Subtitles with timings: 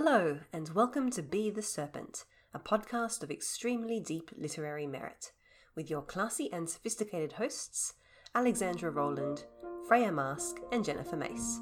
[0.00, 5.32] Hello, and welcome to Be the Serpent, a podcast of extremely deep literary merit,
[5.74, 7.94] with your classy and sophisticated hosts,
[8.32, 9.46] Alexandra Rowland,
[9.88, 11.58] Freya Marske, and Jennifer Mace.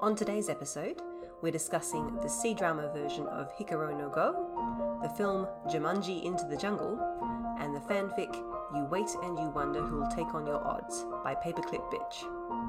[0.00, 1.00] On today's episode,
[1.40, 6.58] we're discussing the C drama version of Hikaru no Go, the film Jumanji Into the
[6.58, 7.00] Jungle,
[7.58, 8.36] and the fanfic
[8.74, 12.61] You Wait and You Wonder Who'll Take on Your Odds by Paperclip Bitch.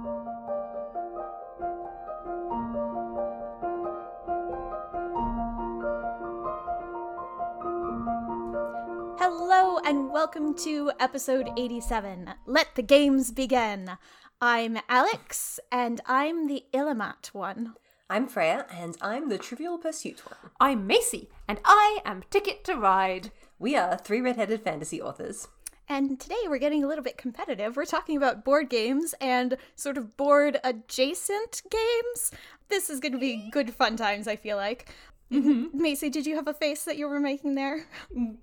[9.86, 12.30] And welcome to episode 87.
[12.46, 13.98] Let the games begin.
[14.40, 17.74] I'm Alex and I'm the Illimat one.
[18.10, 20.52] I'm Freya, and I'm the Trivial Pursuit one.
[20.58, 23.32] I'm Macy, and I am Ticket to Ride.
[23.60, 25.50] We are three red-headed fantasy authors.
[25.90, 27.76] And today we're getting a little bit competitive.
[27.76, 32.32] We're talking about board games and sort of board adjacent games.
[32.70, 34.94] This is going to be good fun times, I feel like.
[35.30, 35.78] Mm-hmm.
[35.78, 37.86] Macy, did you have a face that you were making there?
[38.16, 38.38] Mm,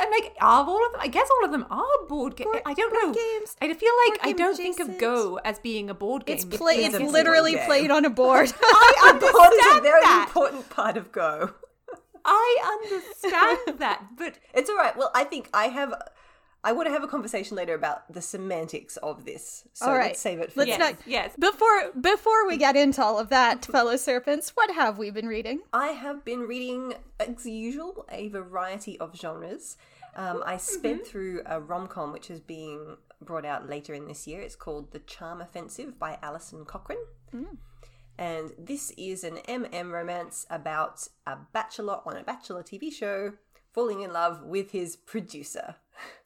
[0.00, 1.00] And like, are all of them?
[1.02, 2.50] I guess all of them are board games.
[2.64, 3.12] I don't know.
[3.12, 3.56] games.
[3.60, 4.98] I feel like I don't think of.
[4.98, 6.36] Go as being a board game.
[6.36, 6.76] It's but play.
[6.84, 8.52] it It's is a board literally played on a board.
[8.62, 10.24] I Board is a very that.
[10.28, 11.50] important part of Go.
[12.24, 14.96] I understand that, but It's all right.
[14.96, 15.94] Well, I think I have.
[16.68, 19.66] I want to have a conversation later about the semantics of this.
[19.72, 20.08] So All right.
[20.08, 21.32] let's save it for Let's yes, not- yes.
[21.38, 25.60] before before we get into all of that, fellow serpents, what have we been reading?
[25.72, 29.78] I have been reading, as usual, a variety of genres.
[30.14, 34.26] Um, I sped through a rom com which is being brought out later in this
[34.26, 34.42] year.
[34.42, 36.98] It's called The Charm Offensive by Alison Cochrun.
[38.18, 43.34] And this is an MM romance about a bachelor on a bachelor TV show
[43.78, 45.76] falling in love with his producer.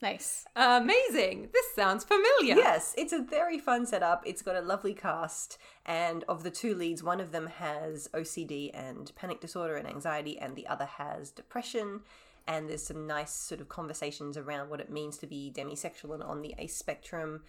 [0.00, 0.47] Nice.
[0.56, 1.50] Amazing.
[1.53, 2.56] This sounds familiar.
[2.56, 4.22] Yes, it's a very fun setup.
[4.25, 8.70] It's got a lovely cast, and of the two leads, one of them has OCD
[8.72, 12.00] and panic disorder and anxiety, and the other has depression.
[12.48, 16.22] And there's some nice sort of conversations around what it means to be demisexual and
[16.22, 17.43] on the ace spectrum.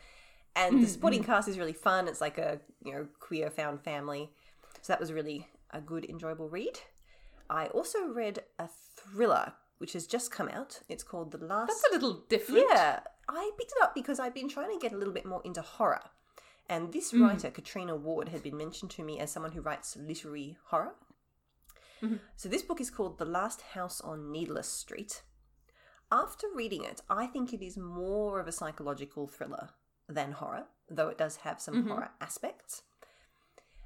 [0.54, 0.92] And the hmm.
[0.92, 2.10] supporting cast is really fun.
[2.10, 4.32] It's like a you know queer found family,
[4.82, 6.80] so that was really a good, enjoyable read.
[7.50, 10.80] I also read a thriller which has just come out.
[10.88, 12.64] It's called The Last That's a little different.
[12.70, 15.42] yeah, I picked it up because I've been trying to get a little bit more
[15.44, 16.00] into horror.
[16.70, 17.28] And this mm.
[17.28, 20.96] writer, Catriona Ward, had been mentioned to me as someone who writes literary horror.
[22.02, 22.16] Mm-hmm.
[22.38, 25.24] So this book is called The Last House on Needless Street.
[26.10, 29.72] After reading it, I think it is more of a psychological thriller
[30.08, 31.90] than horror, though it does have some mm-hmm.
[31.90, 32.84] horror aspects.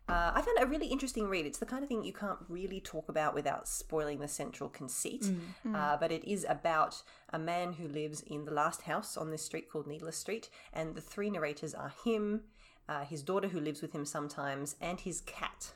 [0.10, 1.46] Uh, I found it a really interesting read.
[1.46, 5.30] It's the kind of thing you can't really talk about without spoiling the central conceit.
[5.76, 7.02] Uh, but it is about
[7.32, 10.96] a man who lives in the last house on this street called Needless Street, and
[10.96, 12.42] the three narrators are him,
[12.88, 15.74] uh, his daughter who lives with him sometimes, and his cat.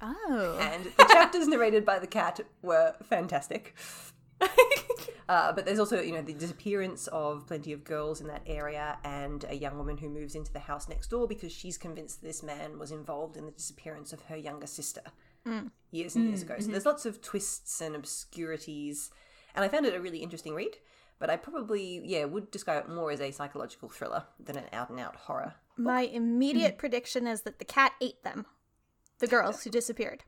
[0.00, 0.58] Oh.
[0.60, 3.74] And the chapters narrated by the cat were fantastic.
[5.28, 8.96] Uh, but there's also, you know, the disappearance of plenty of girls in that area
[9.04, 12.42] and a young woman who moves into the house next door because she's convinced this
[12.42, 15.02] man was involved in the disappearance of her younger sister
[15.46, 15.70] mm.
[15.90, 16.54] years and years mm, ago.
[16.56, 16.72] So mm-hmm.
[16.72, 19.10] there's lots of twists and obscurities.
[19.54, 20.76] And I found it a really interesting read.
[21.18, 24.88] But I probably, yeah, would describe it more as a psychological thriller than an out
[24.88, 25.54] and out horror.
[25.76, 26.78] My immediate mm.
[26.78, 28.46] prediction is that the cat ate them.
[29.18, 30.24] The girls who disappeared.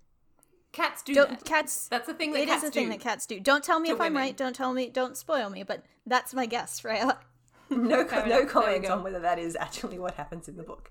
[0.72, 1.44] Cats do Don't that.
[1.44, 2.90] cats That's a thing that It is cats a thing do.
[2.92, 3.40] that cats do.
[3.40, 4.36] Don't tell me to if I'm right.
[4.36, 4.88] Don't tell me.
[4.88, 5.62] Don't spoil me.
[5.64, 7.18] But that's my guess, Freya.
[7.70, 8.50] no, Fair no enough.
[8.52, 10.90] Comment on whether that is actually what happens in the book.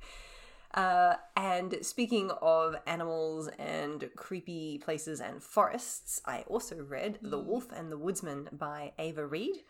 [0.74, 7.72] Uh, and speaking of animals and creepy places and forests, I also read The Wolf
[7.72, 9.64] and the Woodsman by Ava Reid.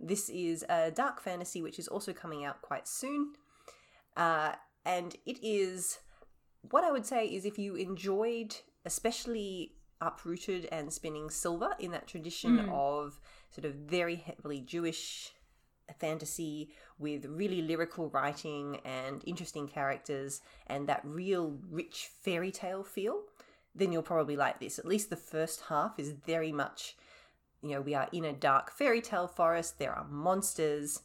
[0.00, 3.34] This is a dark fantasy which is also coming out quite soon.
[4.16, 4.52] Uh,
[4.86, 5.98] and it is
[6.70, 12.08] what I would say is if you enjoyed, especially uprooted and spinning silver in that
[12.08, 13.20] tradition of
[13.50, 15.32] sort of very heavily Jewish
[15.98, 23.22] fantasy with really lyrical writing and interesting characters and that real rich fairy tale feel,
[23.74, 24.78] then you'll probably like this.
[24.78, 26.96] At least the first half is very much,
[27.62, 31.00] you know, we are in a dark fairy tale forest, there are monsters.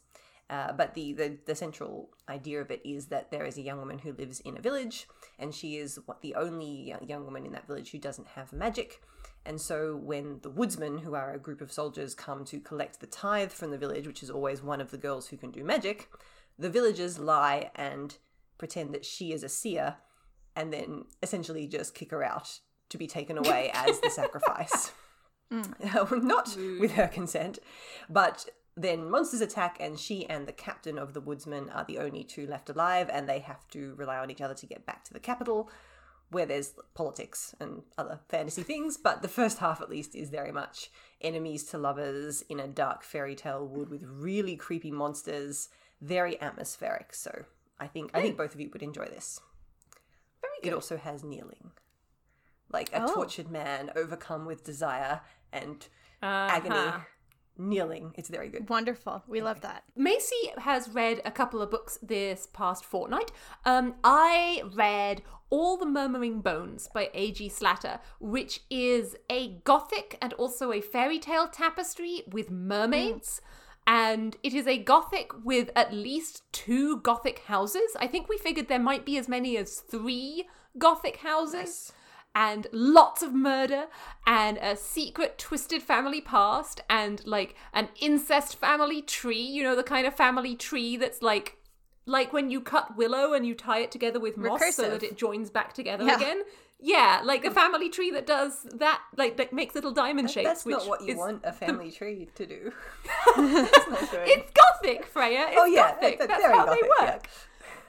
[0.50, 3.78] Uh, but the, the the central idea of it is that there is a young
[3.78, 5.06] woman who lives in a village,
[5.38, 9.00] and she is what the only young woman in that village who doesn't have magic.
[9.46, 13.06] And so, when the woodsmen, who are a group of soldiers, come to collect the
[13.06, 16.10] tithe from the village, which is always one of the girls who can do magic,
[16.58, 18.18] the villagers lie and
[18.58, 19.96] pretend that she is a seer,
[20.56, 24.92] and then essentially just kick her out to be taken away as the sacrifice.
[25.52, 26.22] Mm.
[26.24, 27.58] Not with her consent,
[28.10, 28.46] but
[28.80, 32.46] then monsters attack, and she and the captain of the woodsmen are the only two
[32.46, 35.18] left alive, and they have to rely on each other to get back to the
[35.20, 35.68] capital,
[36.30, 40.52] where there's politics and other fantasy things, but the first half at least is very
[40.52, 40.90] much
[41.20, 45.70] enemies to lovers in a dark fairy tale wood with really creepy monsters,
[46.00, 47.14] very atmospheric.
[47.14, 47.46] So
[47.80, 49.40] I think I think both of you would enjoy this.
[50.40, 50.68] Very good.
[50.68, 51.72] It also has kneeling.
[52.70, 53.14] Like a Oh.
[53.14, 55.88] tortured man overcome with desire and
[56.22, 56.56] Uh-huh.
[56.56, 56.92] agony
[57.58, 58.12] kneeling.
[58.16, 58.68] It's very good.
[58.68, 59.22] Wonderful.
[59.26, 59.84] We love that.
[59.96, 63.32] Macy has read a couple of books this past fortnight.
[63.64, 67.48] Um, I read All the Murmuring Bones by A.G.
[67.48, 73.40] Slatter, which is a gothic and also a fairy tale tapestry with mermaids.
[73.86, 77.96] And it is a gothic with at least two gothic houses.
[77.98, 80.46] I think we figured there might be as many as three
[80.76, 81.92] gothic houses
[82.38, 83.86] and lots of murder
[84.24, 89.82] and a secret twisted family past and like an incest family tree you know the
[89.82, 91.56] kind of family tree that's like
[92.06, 95.16] like when you cut willow and you tie it together with moss so that it
[95.16, 96.14] joins back together Yeah.
[96.16, 96.42] again
[96.80, 100.64] yeah like a family tree that does that like that makes little diamond shapes That's
[100.64, 102.72] not what you want a family tree to do.
[103.36, 104.28] That's not good.
[104.28, 107.18] it's gothic freya oh, it's oh yeah, gothic that- that's very how gothic, they yeah.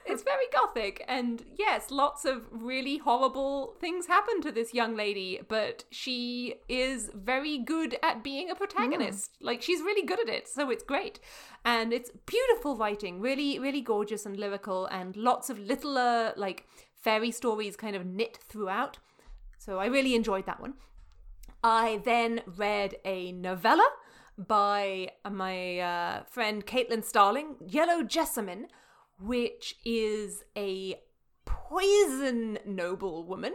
[0.09, 5.39] It's very gothic and yes lots of really horrible things happen to this young lady
[5.47, 9.37] but she is very good at being a protagonist.
[9.41, 11.19] Like she's really good at it so it's great.
[11.63, 16.65] And it's beautiful writing really really gorgeous and lyrical and lots of littler like
[16.95, 18.97] fairy stories kind of knit throughout.
[19.57, 20.73] So i really enjoyed that one.
[21.63, 23.87] I then read a novella
[24.37, 28.67] by my uh, friend Caitlin Starling, Yellow Jessamine,
[29.19, 30.95] which is a
[31.45, 33.53] poison noblewoman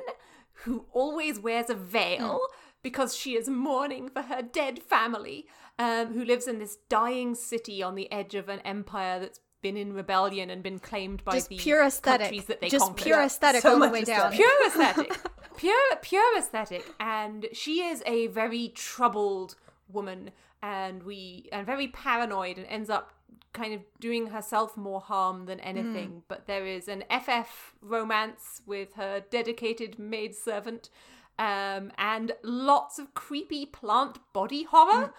[0.65, 2.41] who always wears a veil
[2.83, 5.47] because she is mourning for her dead family,
[5.79, 9.77] um, who lives in this dying city on the edge of an empire that's been
[9.77, 12.27] in rebellion and been claimed by Just the pure aesthetic.
[12.27, 13.03] countries that they Just conquered.
[13.05, 14.33] pure aesthetic So all the way down.
[14.33, 15.17] pure aesthetic.
[15.57, 16.85] Pure pure aesthetic.
[16.99, 19.55] And she is a very troubled
[19.89, 23.13] woman and we and very paranoid and ends up
[23.53, 28.95] kind of doing herself more harm than anything but there is an ff romance with
[28.95, 30.91] her dedicated maidservant
[31.39, 35.13] um, and lots of creepy plant body horror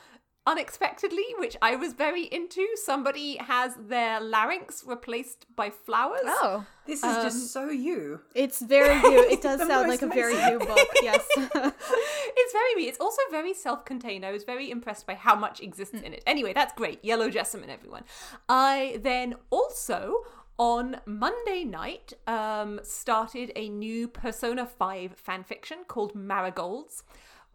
[0.47, 7.03] unexpectedly which i was very into somebody has their larynx replaced by flowers Oh, This
[7.03, 8.19] is just so you.
[8.35, 9.27] it's very you.
[9.29, 10.87] It does sound like a very you book.
[11.01, 11.25] Yes.
[11.37, 12.83] it's very me.
[12.87, 14.23] It's also very self-contained.
[14.23, 16.21] I was very impressed by how much exists in it.
[16.27, 17.03] Anyway, that's great.
[17.03, 18.03] Yellow Jessamine, everyone.
[18.47, 19.97] I then also
[20.59, 27.03] on Monday night um, started a new Persona 5 fanfiction called Marigolds.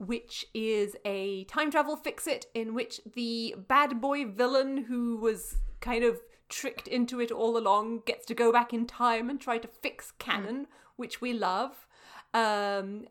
[0.01, 5.59] Which is a time travel fix it in which the bad boy villain who was
[5.81, 9.59] kind of tricked into it all along gets to go back in time and try
[9.59, 10.67] to fix canon,
[10.97, 11.87] which we love.
[12.33, 13.09] Um,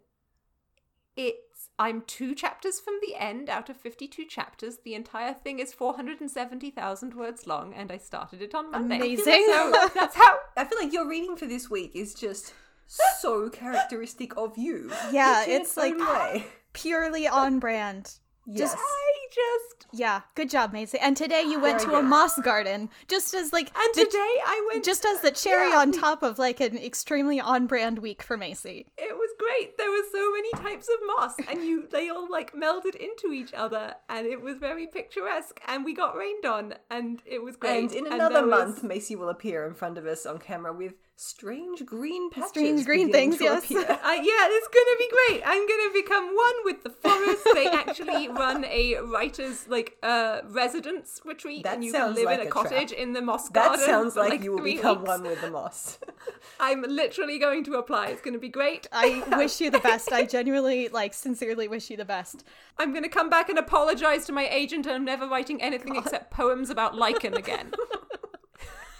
[1.15, 4.79] it's I'm two chapters from the end out of 52 chapters.
[4.83, 8.95] The entire thing is 470,000 words long, and I started it on Monday.
[8.97, 9.45] Amazing.
[9.47, 10.37] So that's how.
[10.57, 12.53] I feel like your reading for this week is just
[12.87, 14.91] so characteristic of you.
[15.11, 16.49] Yeah, Each it's like-.
[16.73, 18.13] Purely on brand.
[18.51, 18.73] Yes.
[18.75, 19.87] I just.
[19.91, 20.97] Yeah, good job, Maisie.
[20.99, 24.67] And today you went to a moss garden, just as like And the- today I
[24.71, 24.83] went.
[24.85, 28.87] just as the cherry on top of like an extremely on brand week for Macy.
[28.97, 29.77] it was great.
[29.77, 33.53] There were so many types of moss, and you they all like melded into each
[33.53, 35.59] other, and it was very picturesque.
[35.67, 37.77] And we got rained on, and it was great.
[37.83, 40.93] And in another was- month, Macy will appear in front of us on camera with
[41.21, 42.49] strange green patches.
[42.49, 43.69] Strange green things, yes.
[43.69, 45.41] Uh, yeah, it's gonna be great.
[45.45, 47.45] I'm gonna become one with the forest.
[47.53, 52.39] They actually run a writers like uh residence retreat, That and you can live like
[52.39, 52.63] in a, a trap.
[52.69, 53.85] cottage in the moss That garden.
[53.85, 55.07] sounds for, like, you will become weeks.
[55.09, 55.99] one with the moss.
[56.61, 58.07] I'm literally going to apply.
[58.07, 58.87] It's gonna be great.
[58.93, 60.13] I wish you the best.
[60.13, 62.45] I genuinely, like, sincerely wish you the best.
[62.77, 66.31] I'm gonna come back and apologize to my agent, and I'm never writing anything except
[66.31, 67.73] poems about lichen again.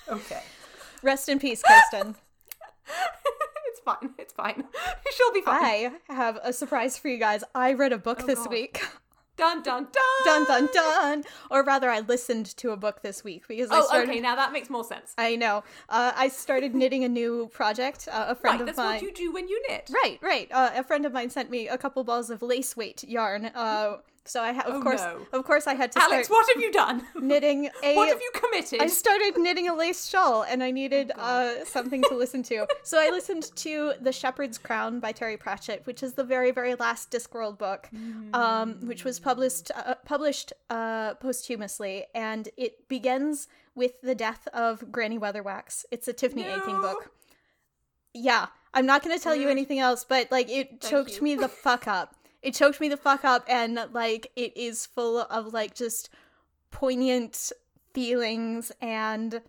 [0.09, 0.41] Okay.
[1.01, 2.15] Rest in peace, Kirsten.
[3.67, 4.13] it's fine.
[4.17, 4.63] It's fine.
[5.15, 5.93] She'll be fine.
[6.09, 7.43] I have a surprise for you guys.
[7.55, 8.51] I read a book this God.
[8.51, 8.81] week.
[9.37, 10.25] Dun dun dun.
[10.25, 11.23] dun dun dun.
[11.49, 14.09] Or rather, I listened to a book this week because I Oh, started.
[14.09, 14.19] okay.
[14.19, 15.13] Now that makes more sense.
[15.17, 15.63] I know.
[15.87, 18.09] Uh, I started knitting a new project.
[18.11, 18.95] Uh, a friend Right, of that's mine.
[18.95, 19.89] what you do when you knit.
[20.03, 20.49] Right, right.
[20.51, 23.49] Uh, a friend of mine sent me a couple balls of lace weight yarn.
[24.29, 25.25] So I ha- of Oh, course, no.
[25.33, 27.03] of course, I had to Alex, what have you done?
[27.19, 27.95] knitting a.
[27.95, 28.79] What have you committed?
[28.79, 32.67] I started knitting a lace shawl, and I needed uh, something to listen to.
[32.83, 36.75] So I listened to *The Shepherd's Crown* by Terry Pratchett, which is the very, very
[36.75, 37.89] last Discworld book,
[38.33, 44.91] um, which was published uh, published uh, posthumously, and it begins with the death of
[44.91, 45.86] Granny Weatherwax.
[45.91, 47.12] It's a Tiffany Aching book.
[48.13, 51.21] Yeah, I'm not going to tell you anything else, but like it choked you.
[51.24, 52.15] me the fuck up.
[52.41, 56.10] It choked me the fuck up, and like it is full of like just
[56.72, 57.51] poignant
[57.93, 59.41] feelings, and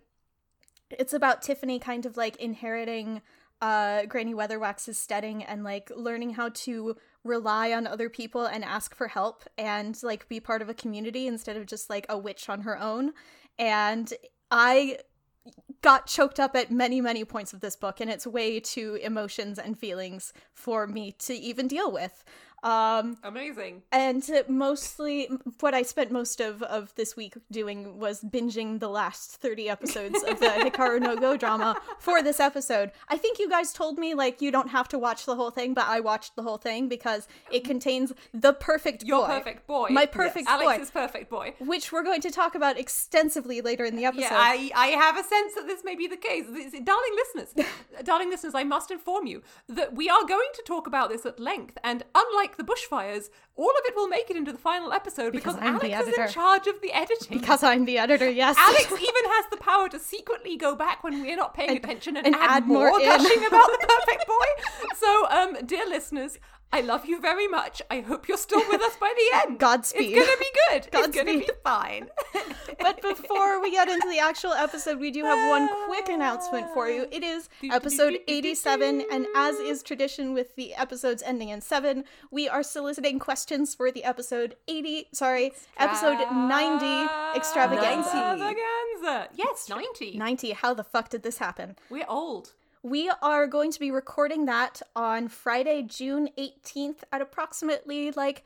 [0.89, 3.21] it's about Tiffany kind of like inheriting
[3.61, 8.95] uh Granny Weatherwax's steading and like learning how to rely on other people and ask
[8.95, 12.49] for help and like be part of a community instead of just like a witch
[12.49, 13.13] on her own.
[13.59, 14.11] And
[14.49, 14.97] I
[15.81, 19.57] got choked up at many, many points of this book, and it's way too emotions
[19.57, 22.23] and feelings for me to even deal with.
[22.63, 23.81] Um, Amazing.
[23.91, 25.27] and mostly
[25.61, 30.23] what I spent most of, of this week doing was binging the last 30 episodes
[30.23, 32.91] of the Hikaru no Go drama for this episode.
[33.09, 35.73] I think you guys told me like you don't have to watch the whole thing,
[35.73, 39.33] but I watched the whole thing because it contains the perfect Your boy.
[39.33, 39.87] perfect boy.
[39.89, 40.53] My perfect boy.
[40.53, 41.55] Alex's perfect boy.
[41.59, 44.21] Which we're going to talk about extensively later in the episode.
[44.21, 46.45] Yeah, I, I have a sense that this may be the case.
[46.47, 47.65] This- darling listeners,
[48.03, 51.39] darling listeners, I must inform you that we are going to talk about this at
[51.39, 55.31] length, and unlike the bushfires, all of it will make it into the final episode
[55.31, 57.37] because, Because Alex is in charge of the editing.
[57.39, 58.55] because I'm the editor, yes.
[58.57, 62.25] Alex even has the power to secretly go back when we're not paying attention and,
[62.27, 64.87] and add, add more more, gushing about the perfect boy.
[64.97, 66.37] So, um, dear listeners,
[66.73, 67.81] I love you very much.
[67.91, 69.59] I hope you're still with us by the end.
[69.59, 70.15] Godspeed.
[70.15, 70.91] It's gonna be good.
[70.91, 71.15] Godspeed.
[71.15, 72.07] It's gonna be fine.
[72.79, 76.87] but before we get into the actual episode, we do have one quick announcement for
[76.89, 77.07] you.
[77.11, 82.47] It is episode 87, and as is tradition with the episodes ending in 7, we
[82.47, 88.09] are soliciting questions for the episode 80, sorry, episode 90 extravaganza.
[88.09, 89.29] Extravaganza.
[89.35, 90.17] Yes, 90.
[90.17, 91.75] 90, how the fuck did this happen?
[91.89, 92.53] We're old.
[92.83, 98.43] We are going to be recording that on Friday, June 18th at approximately like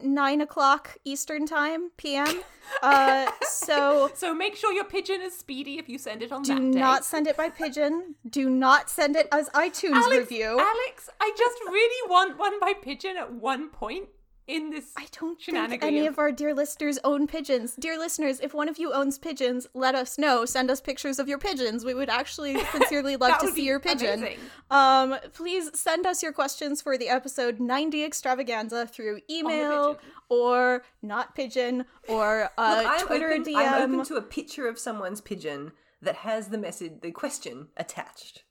[0.00, 2.42] 9 o'clock Eastern Time, PM.
[2.80, 6.58] Uh, so So make sure your pigeon is speedy if you send it on do
[6.58, 8.14] not send it by pigeon.
[8.28, 10.58] Do not send it as iTunes Alex, review.
[10.58, 14.08] Alex, I just really want one by pigeon at one point
[14.52, 14.92] in this.
[14.96, 17.74] I don't think any of our dear listeners own pigeons.
[17.76, 20.44] Dear listeners, if one of you owns pigeons, let us know.
[20.44, 21.84] Send us pictures of your pigeons.
[21.84, 24.28] We would actually sincerely love to see your pigeon.
[24.70, 31.34] Um, please send us your questions for the episode 90 extravaganza through email or not
[31.34, 33.56] pigeon or uh, I'm Twitter open, DM.
[33.56, 38.42] I'm open to a picture of someone's pigeon that has the message, the question attached.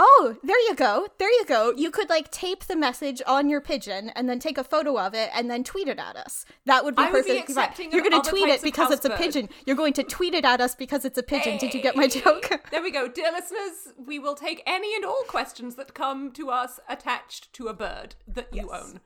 [0.00, 1.08] Oh, there you go.
[1.18, 1.72] There you go.
[1.76, 5.12] You could like tape the message on your pigeon and then take a photo of
[5.12, 6.44] it and then tweet it at us.
[6.66, 7.64] That would be I would be perfectly fine.
[7.64, 9.48] accepting You're going to tweet it because it's a pigeon.
[9.66, 11.58] You're going to tweet it at us because it's a pigeon.
[11.58, 12.48] Did you get my joke?
[12.70, 13.08] There we go.
[13.08, 17.66] Dear listeners, we will take any and all questions that come to us attached to
[17.66, 18.80] a bird that you Yes.
[18.84, 19.00] own.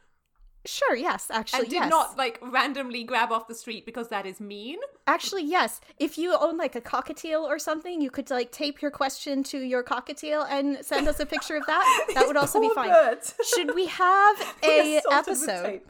[0.65, 1.91] Sure, yes, actually, And did yes.
[1.91, 4.79] not like randomly grab off the street because that is mean.
[5.09, 5.81] Actually, yes.
[5.99, 9.59] If you own like a cockatiel or something, you could like tape your question to
[9.59, 12.07] your cockatiel and send us a picture of that.
[12.15, 12.91] That would also be fine.
[12.91, 13.35] birds.
[13.55, 15.81] Should we have a episode?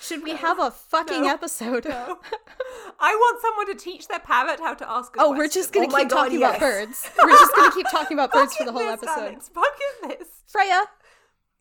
[0.00, 1.28] Should we have a fucking No.
[1.28, 1.86] episode?
[1.88, 5.38] I want someone to teach their parrot how to ask a Oh, question.
[5.38, 6.50] we're just gonna Oh keep God, talking yes.
[6.56, 7.10] about birds.
[7.22, 9.36] We're just gonna keep talking about birds for the whole Fuck is episode.
[9.40, 10.18] This, Alex?
[10.20, 10.28] This?
[10.46, 10.84] Freya,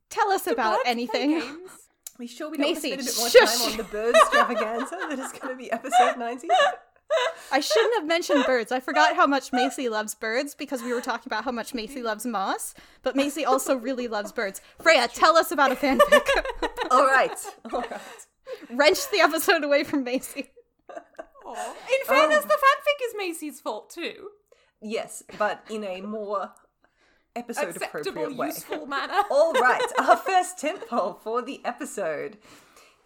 [0.09, 1.41] tell us about anything.
[2.21, 2.31] Games?
[2.31, 3.57] We sure we don't want to Macy, spend a bit more shush.
[3.57, 6.47] time on the bird extravaganza that is going to be episode 90?
[7.51, 8.71] I shouldn't have mentioned birds.
[8.71, 12.01] I forgot how much Macy loves birds because we were talking about how much Macy
[12.01, 12.73] loves moss,
[13.03, 14.61] but Macy also really loves birds.
[14.81, 16.27] Freya, tell us about a fanfic.
[16.91, 17.37] All right.
[17.73, 18.01] All right.
[18.69, 20.51] Wrench the episode away from Macy.
[21.45, 21.71] Aw.
[21.71, 22.47] In fairness, oh.
[22.47, 24.29] the fanfic is Macy's fault too.
[24.81, 26.51] Yes, but in a more
[27.35, 28.47] episode Acceptable, appropriate way.
[28.47, 29.21] useful manner.
[29.29, 32.37] All right, our first tentpole for the episode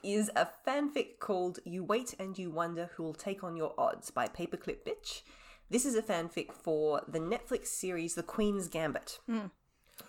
[0.03, 4.27] is a fanfic called You Wait and You Wonder Who'll Take on Your Odds by
[4.27, 5.21] Paperclip Bitch.
[5.69, 9.47] This is a fanfic for the Netflix series The Queen's Gambit, hmm.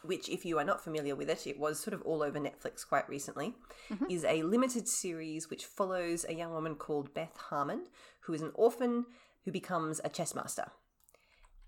[0.02, 2.86] which, if you are not familiar with it, it was sort of all over Netflix
[2.86, 3.54] quite recently,
[3.88, 4.04] mm-hmm.
[4.10, 7.86] is a limited series which follows a young woman called Beth Harmon,
[8.20, 9.06] who is an orphan
[9.46, 10.66] who becomes a chess master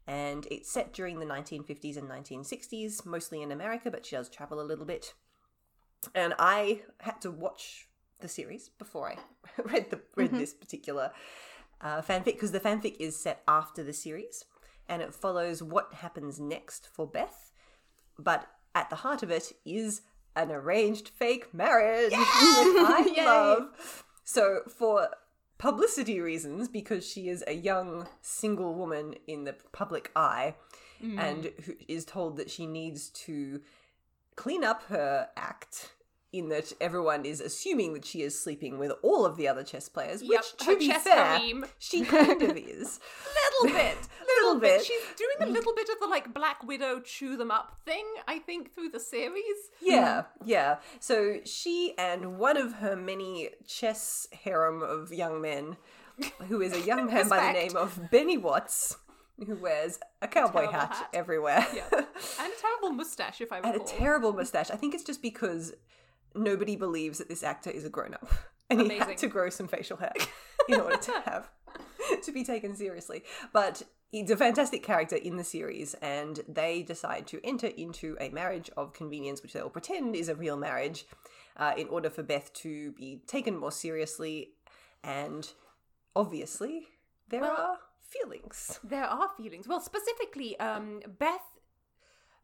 [0.09, 4.59] and it's set during the 1950s and 1960s, mostly in America, but she does travel
[4.59, 5.13] a little bit.
[6.15, 7.89] And I had to watch
[8.21, 9.19] the series before I
[9.63, 11.13] read the read this particular
[11.83, 14.47] uh, fanfic because the fanfic is set after the series,
[14.89, 17.53] and it follows what happens next for Beth.
[18.19, 20.01] But at the heart of it is
[20.35, 24.05] an arranged fake marriage, which I love.
[24.25, 25.11] So for
[25.59, 30.55] publicity reasons, because she is a young single woman in the public eye,
[31.03, 31.19] mm.
[31.19, 33.61] and who is told that she needs to
[34.37, 35.93] clean up her act.
[36.31, 39.89] In that everyone is assuming that she is sleeping with all of the other chess
[39.89, 41.41] players, which, Yep, to be fair,
[41.79, 43.01] she kind of is.
[43.63, 43.97] little bit,
[44.49, 44.87] little little bit.
[44.87, 45.53] She's doing a mm.
[45.53, 49.01] little bit of the like Black Widow chew them up thing, I think, through the
[49.01, 49.43] series.
[49.81, 50.25] Yeah, mm.
[50.45, 50.77] yeah.
[51.01, 55.77] So she and one of her many chess harem of young men,
[56.49, 58.97] who is a young man by the name of Benny Watts,
[59.45, 61.11] who wears a cowboy terrible hat, hat.
[61.13, 61.67] everywhere.
[61.75, 61.89] Yeah.
[62.41, 63.73] And a terrible mustache, if I recall.
[63.73, 64.71] and a terrible mustache.
[64.73, 65.73] I think it's just because
[66.35, 68.29] nobody believes that this actor is a grown up.
[68.71, 70.13] And he had to grow some facial hair
[70.69, 71.51] in order to have
[72.23, 73.23] to be taken seriously.
[73.51, 78.31] But he's a fantastic character in the series, and they decide to enter into a
[78.31, 81.07] marriage of convenience, which they will pretend is a real marriage,
[81.57, 84.55] uh, in order for Beth to be taken more seriously.
[85.03, 85.51] And
[86.17, 86.89] obviously,
[87.29, 88.81] there Well- are feelings.
[88.83, 89.69] There are feelings.
[89.69, 91.59] Well, specifically, um, Beth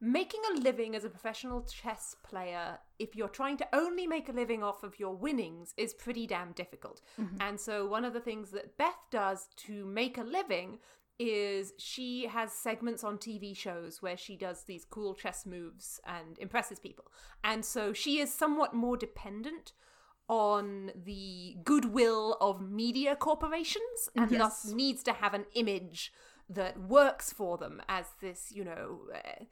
[0.01, 4.33] making a living as a professional chess player, if you're trying to only make a
[4.33, 7.01] living off of your winnings, is pretty damn difficult.
[7.41, 10.79] And so, one of the things that Beth does to make a living
[11.19, 16.39] is she has segments on TV shows where she does these cool chess moves and
[16.39, 17.07] impresses people.
[17.43, 19.73] And so, she is somewhat more dependent
[20.29, 26.13] on the goodwill of media corporations and thus needs to have an image
[26.49, 29.45] that works for them as this, you know, uh,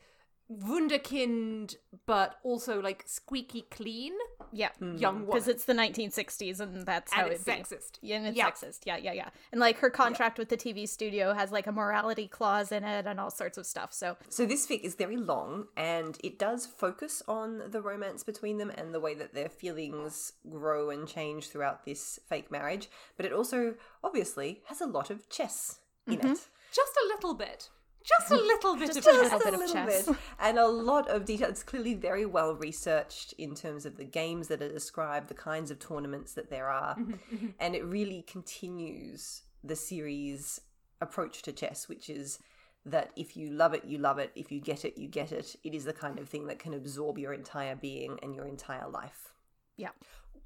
[0.61, 4.13] wunderkind, but also like squeaky clean
[4.53, 4.71] Yeah.
[4.81, 5.01] Mm.
[5.01, 5.27] young woman.
[5.27, 8.09] Because it's the 1960s and that's how and it's it be.
[8.09, 8.51] Yeah, and it's Yeah.
[8.51, 8.81] sexist.
[8.85, 9.31] Yeah, yeah, yeah.
[9.51, 13.07] And like her contract with the TV studio has like a morality clause in it
[13.07, 13.93] and all sorts of stuff.
[13.93, 18.59] So So this fic is very long and it does focus on the romance between
[18.59, 23.27] them and the way that their feelings grow and change throughout this fake marriage, but
[23.27, 26.33] it also obviously has a lot of chess in mm-hmm.
[26.33, 26.49] it.
[26.73, 27.69] Just a little bit.
[28.05, 30.07] Just a little bit Just of a little bit of little chess.
[30.07, 30.17] bit.
[30.41, 31.49] and a lot of detail.
[31.49, 35.71] It's clearly very well researched in terms of the games that are described, the kinds
[35.71, 37.47] of tournaments that there are, mm-hmm, mm-hmm.
[37.61, 40.61] and it really continues the series'
[41.01, 42.39] approach to chess, which is
[42.85, 44.33] that if you love it, you love it.
[44.35, 45.55] If you get it, you get it.
[45.63, 48.89] It is the kind of thing that can absorb your entire being and your entire
[48.89, 49.33] life.
[49.77, 49.91] yeah.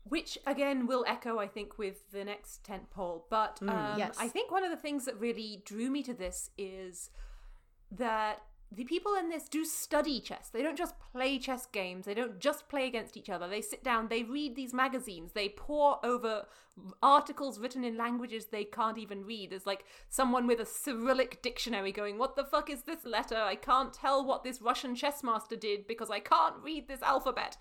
[0.04, 3.68] which again will echo i think with the next tent pole but mm.
[3.70, 4.14] um, Yes.
[4.20, 7.10] i think one of the things that really drew me to this is
[7.90, 10.50] that the people in this do study chess.
[10.52, 12.04] They don't just play chess games.
[12.04, 13.48] They don't just play against each other.
[13.48, 15.32] They sit down they read these magazines.
[15.32, 16.46] They pore over
[17.02, 19.50] articles written in languages they can't even read.
[19.50, 23.36] There's like someone with a cyrillic dictionary going what the fuck is this letter?
[23.36, 27.56] I can't tell what this russian chess master did because i can't read this alphabet.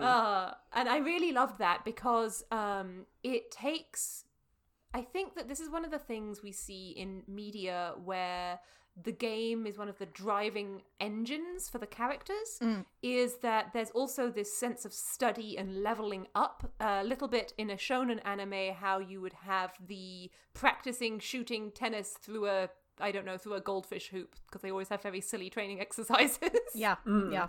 [0.00, 4.24] Uh, and I really loved that because um, it takes.
[4.94, 8.60] I think that this is one of the things we see in media where
[9.02, 12.58] the game is one of the driving engines for the characters.
[12.62, 12.84] Mm.
[13.02, 17.70] Is that there's also this sense of study and leveling up a little bit in
[17.70, 22.70] a shonen anime, how you would have the practicing shooting tennis through a.
[22.98, 26.48] I don't know, through a goldfish hoop, because they always have very silly training exercises.
[26.74, 27.30] Yeah, mm.
[27.30, 27.48] yeah.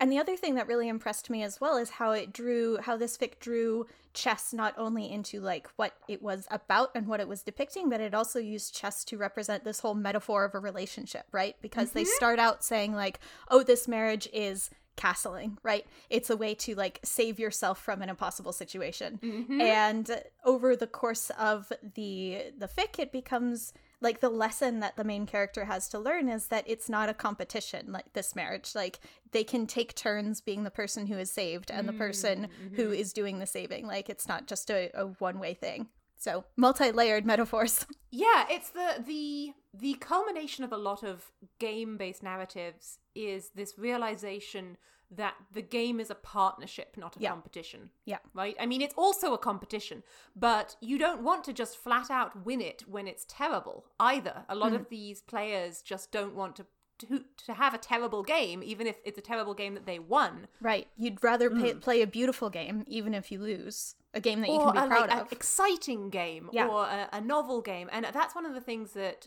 [0.00, 2.96] And the other thing that really impressed me as well is how it drew, how
[2.96, 7.28] this fic drew chess not only into like what it was about and what it
[7.28, 11.26] was depicting, but it also used chess to represent this whole metaphor of a relationship,
[11.32, 11.56] right?
[11.60, 12.16] Because they mm-hmm.
[12.16, 17.00] start out saying like, "Oh, this marriage is." castling right it's a way to like
[17.02, 19.60] save yourself from an impossible situation mm-hmm.
[19.60, 23.72] and over the course of the the fic it becomes
[24.04, 27.14] like the lesson that the main character has to learn is that it's not a
[27.14, 28.74] competition like this marriage.
[28.74, 29.00] Like
[29.32, 32.84] they can take turns being the person who is saved and the mm, person who
[32.84, 32.92] mm-hmm.
[32.92, 33.86] is doing the saving.
[33.86, 35.88] Like it's not just a, a one-way thing.
[36.18, 37.86] So multi-layered metaphors.
[38.16, 44.76] Yeah, it's the the the culmination of a lot of game-based narratives is this realization
[45.16, 47.30] that the game is a partnership, not a Yeah.
[47.30, 47.90] competition.
[48.04, 48.56] yeah Right?
[48.58, 50.02] I mean, it's also a competition,
[50.34, 54.44] but you don't want to just flat out win it when it's terrible either.
[54.48, 54.90] A lot of hmm.
[54.90, 56.66] these players just don't want to
[56.98, 60.46] to, to have a terrible game, even if it's a terrible game that they won.
[60.60, 61.78] right you'd rather pay, hmm.
[61.80, 64.86] play a beautiful game even if you lose a game that you can be a,
[64.86, 66.68] proud like, of an exciting game Yeah.
[66.68, 69.26] or a, a novel game and that's one of the things that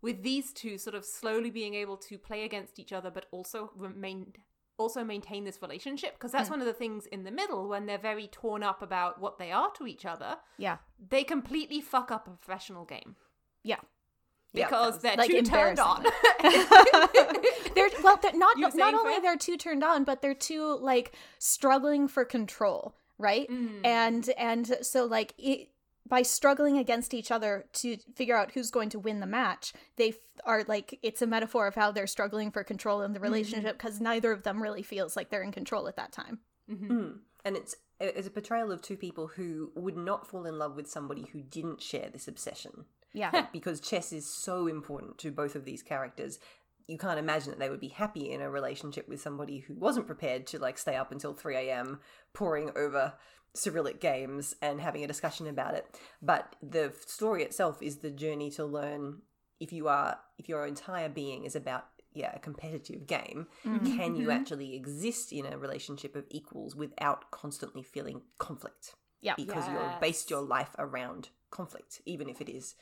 [0.00, 3.70] with these two sort of slowly being able to play against each other but also
[3.74, 4.34] remain
[4.78, 7.98] also maintain this relationship because that's one of the things in the middle when they're
[7.98, 10.78] very torn up about what they are to each other yeah.
[11.10, 13.16] they completely fuck up a professional game.
[13.62, 13.80] Yeah.
[14.54, 16.02] Yeah, because they're like too turned on.
[16.42, 20.78] they're well they're not You were not only they're too turned on but they're too
[20.80, 23.48] like struggling for control right?
[23.50, 23.80] Mm.
[23.84, 25.68] and and so like it
[26.08, 30.10] by struggling against each other to figure out who's going to win the match they
[30.10, 33.76] f- are like it's a metaphor of how they're struggling for control in the relationship
[33.78, 36.38] because neither of them really feels like they're in control at that time
[36.70, 37.18] Mm.
[37.44, 40.88] And it's it's a portrayal of two people who would not fall in love with
[40.88, 42.84] somebody who didn't share this obsession.
[43.12, 43.46] Yeah.
[43.52, 46.38] because chess is so important to both of these characters.
[46.86, 50.06] You can't imagine that they would be happy in a relationship with somebody who wasn't
[50.06, 52.00] prepared to like stay up until 3 a.m.
[52.32, 53.14] poring over
[53.54, 55.98] Cyrillic games and having a discussion about it.
[56.22, 59.22] But the story itself is the journey to learn
[59.60, 63.96] if you are if your entire being is about yeah, a competitive game, mm-hmm.
[63.96, 64.40] can you mm-hmm.
[64.40, 68.94] actually exist in a relationship of equals without constantly feeling conflict?
[69.20, 69.34] Yeah.
[69.36, 72.74] Because you're based your life around conflict, even if it is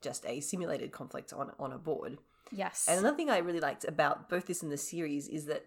[0.00, 2.18] just a simulated conflict on on a board.
[2.52, 2.86] Yes.
[2.88, 5.64] And another thing I really liked about both this and the series is that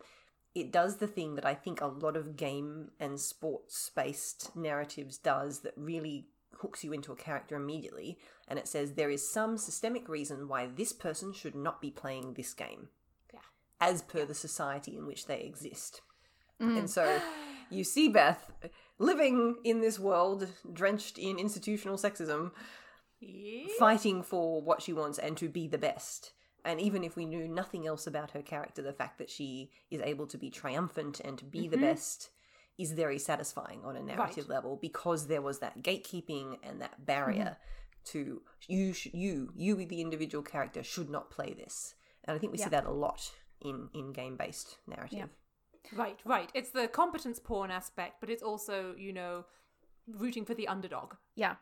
[0.59, 5.17] it does the thing that I think a lot of game and sports based narratives
[5.17, 6.27] does that really
[6.61, 8.17] hooks you into a character immediately
[8.47, 12.33] and it says there is some systemic reason why this person should not be playing
[12.33, 12.89] this game
[13.33, 13.39] Yeah.
[13.79, 16.01] as per the society in which they exist.
[16.59, 16.79] Mm.
[16.79, 17.21] And so
[17.69, 18.51] you see Beth
[18.97, 22.51] living in this world drenched in institutional sexism
[23.19, 23.67] Yeah.
[23.77, 26.33] fighting for what she wants and to be the best.
[26.67, 30.01] And even if we knew nothing else about her character, the fact that she is
[30.01, 31.85] able to be triumphant and to be the mm-hmm.
[31.85, 32.29] best
[32.77, 37.57] is very satisfying on a narrative level because there was that gatekeeping and that barrier
[37.57, 38.11] mm-hmm.
[38.11, 41.95] to you, sh- you, you, the individual character, should not play this.
[42.25, 45.29] And I think we see that a lot in in game based narrative.
[45.95, 46.51] Right, right.
[46.53, 49.45] It's the competence porn aspect, but it's also, you know,
[50.05, 51.13] rooting for the underdog.
[51.35, 51.55] yeah.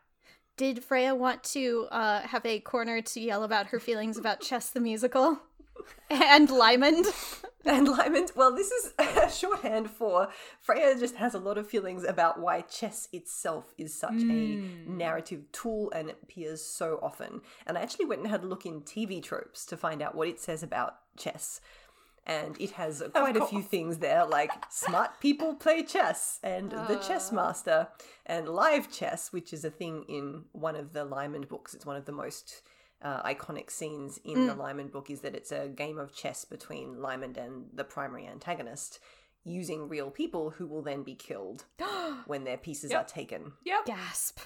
[0.56, 4.70] Did Freya want to uh, have a corner to yell about her feelings about Chess
[4.70, 5.38] the Musical?
[6.10, 7.06] and Lymond?
[7.66, 8.92] And Lymond, well, this is
[9.36, 10.28] shorthand for
[10.60, 15.50] Freya just has a lot of feelings about why chess itself is such a narrative
[15.50, 17.40] tool and it appears so often.
[17.66, 20.28] And I actually went and had a look in TV tropes to find out what
[20.28, 21.60] it says about chess.
[22.26, 27.00] And it has quite a few things there, like smart people play chess, and the
[27.06, 27.86] chess master,
[28.26, 31.72] and live chess, which is a thing in one of the Lymond books.
[31.72, 32.62] It's one of the most
[33.02, 36.96] uh, iconic scenes in the Lymond book is that it's a game of chess between
[36.96, 38.98] Lymond and the primary antagonist
[39.44, 41.64] using real people who will then be killed
[42.26, 43.52] when their pieces are taken.
[43.64, 43.86] Yep.
[43.86, 44.40] Gasp.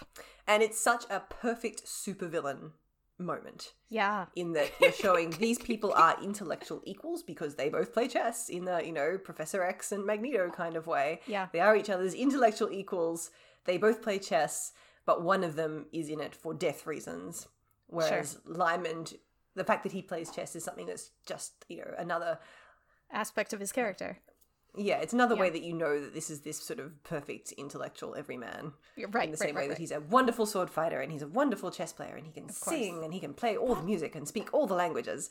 [0.46, 2.72] And it's such a perfect supervillain
[3.20, 4.26] moment Yeah.
[4.34, 8.64] in that you're showing these people are intellectual equals because they both play chess in
[8.64, 11.20] the, you know, Professor X and Magneto kind of way.
[11.26, 11.48] Yeah.
[11.52, 13.30] They are each other's intellectual equals.
[13.64, 14.72] They both play chess,
[15.06, 17.46] but one of them is in it for death reasons.
[17.86, 19.14] Whereas Lymond,
[19.54, 22.38] the fact that he plays chess is something that's just, you know, another
[23.12, 24.18] Aspect of his character.
[24.76, 28.14] Yeah, it's another way that you know that this is this sort of perfect intellectual
[28.14, 28.72] everyman.
[28.96, 29.24] You're right.
[29.24, 31.28] In the right, same right, way that he's a wonderful sword fighter and he's a
[31.28, 34.28] wonderful chess player and he can sing and he can play all the music and
[34.28, 35.30] speak all the languages.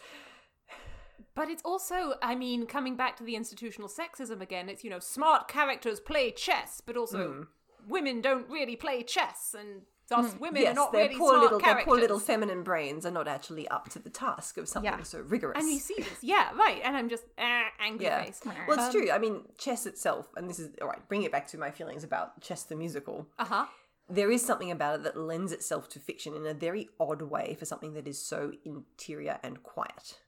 [1.36, 5.00] But it's also, I mean, coming back to the institutional sexism again, it's, you know,
[5.00, 7.44] smart characters play chess, but also hmm.
[7.88, 11.44] women don't really play chess, and thus women are yes, not their really poor smart
[11.44, 11.86] little characters.
[11.86, 15.04] their poor little feminine brains are not actually up to the task of something Yeah.
[15.04, 15.58] so rigorous.
[15.62, 18.24] and you see this, yeah, right, and I'm just, eh, angry yeah.
[18.24, 18.42] face.
[18.68, 19.10] Well, it's true.
[19.12, 21.08] I mean, chess itself, and this is all right.
[21.08, 23.28] Bring it back to my feelings about chess the musical.
[23.38, 23.66] Uh huh.
[24.10, 27.56] there is something about it that lends itself to fiction in a very odd way
[27.60, 30.20] for something that is so interior and quiet.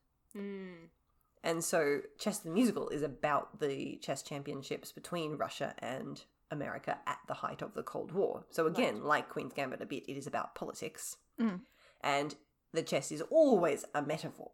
[1.43, 7.17] And so, Chess the Musical is about the chess championships between Russia and America at
[7.27, 8.45] the height of the Cold War.
[8.51, 11.17] So, again, like Queen's Gambit a bit, it is about politics.
[11.39, 11.61] Mm.
[12.03, 12.35] And
[12.73, 14.51] the chess is always a metaphor,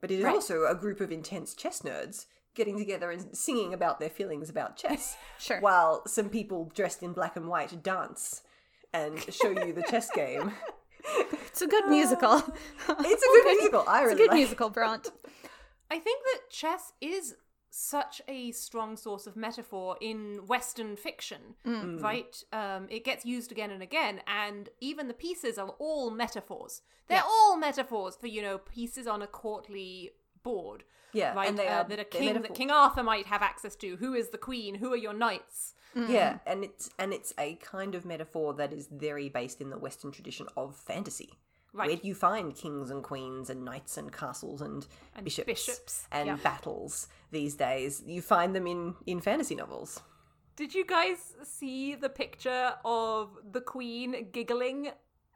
[0.00, 0.34] but it is Right.
[0.34, 4.76] also a group of intense chess nerds getting together and singing about their feelings about
[4.76, 5.16] chess.
[5.38, 5.60] Sure.
[5.60, 8.42] While some people dressed in black and white dance
[8.92, 10.52] and show you the chess game.
[11.46, 12.36] It's a good musical.
[12.38, 12.94] It's a
[13.44, 13.84] good musical.
[13.86, 15.10] I it's a good like musical, Bront.
[15.90, 17.36] I think that chess is
[17.70, 21.54] such a strong source of metaphor in Western fiction,
[22.00, 22.42] right?
[22.52, 26.82] Um, it gets used again and again, and even the pieces are all metaphors.
[27.08, 30.10] They're all metaphors for you know pieces on a courtly
[30.42, 30.84] board.
[31.12, 31.48] Yeah, right.
[31.48, 33.96] and they uh, are- that a king metaphor- that King Arthur might have access to.
[33.96, 34.74] Who is the queen?
[34.76, 35.74] Who are your knights?
[35.94, 39.78] Yeah, and it's and it's a kind of metaphor that is very based in the
[39.78, 41.30] Western tradition of fantasy.
[41.72, 41.88] Right.
[41.88, 44.86] Where do you find kings and queens and knights and castles and,
[45.22, 46.36] bishops, bishops, and yeah.
[46.42, 48.02] battles these days?
[48.06, 50.00] You find them in in fantasy novels.
[50.56, 54.90] Did you guys see the picture of the Queen giggling?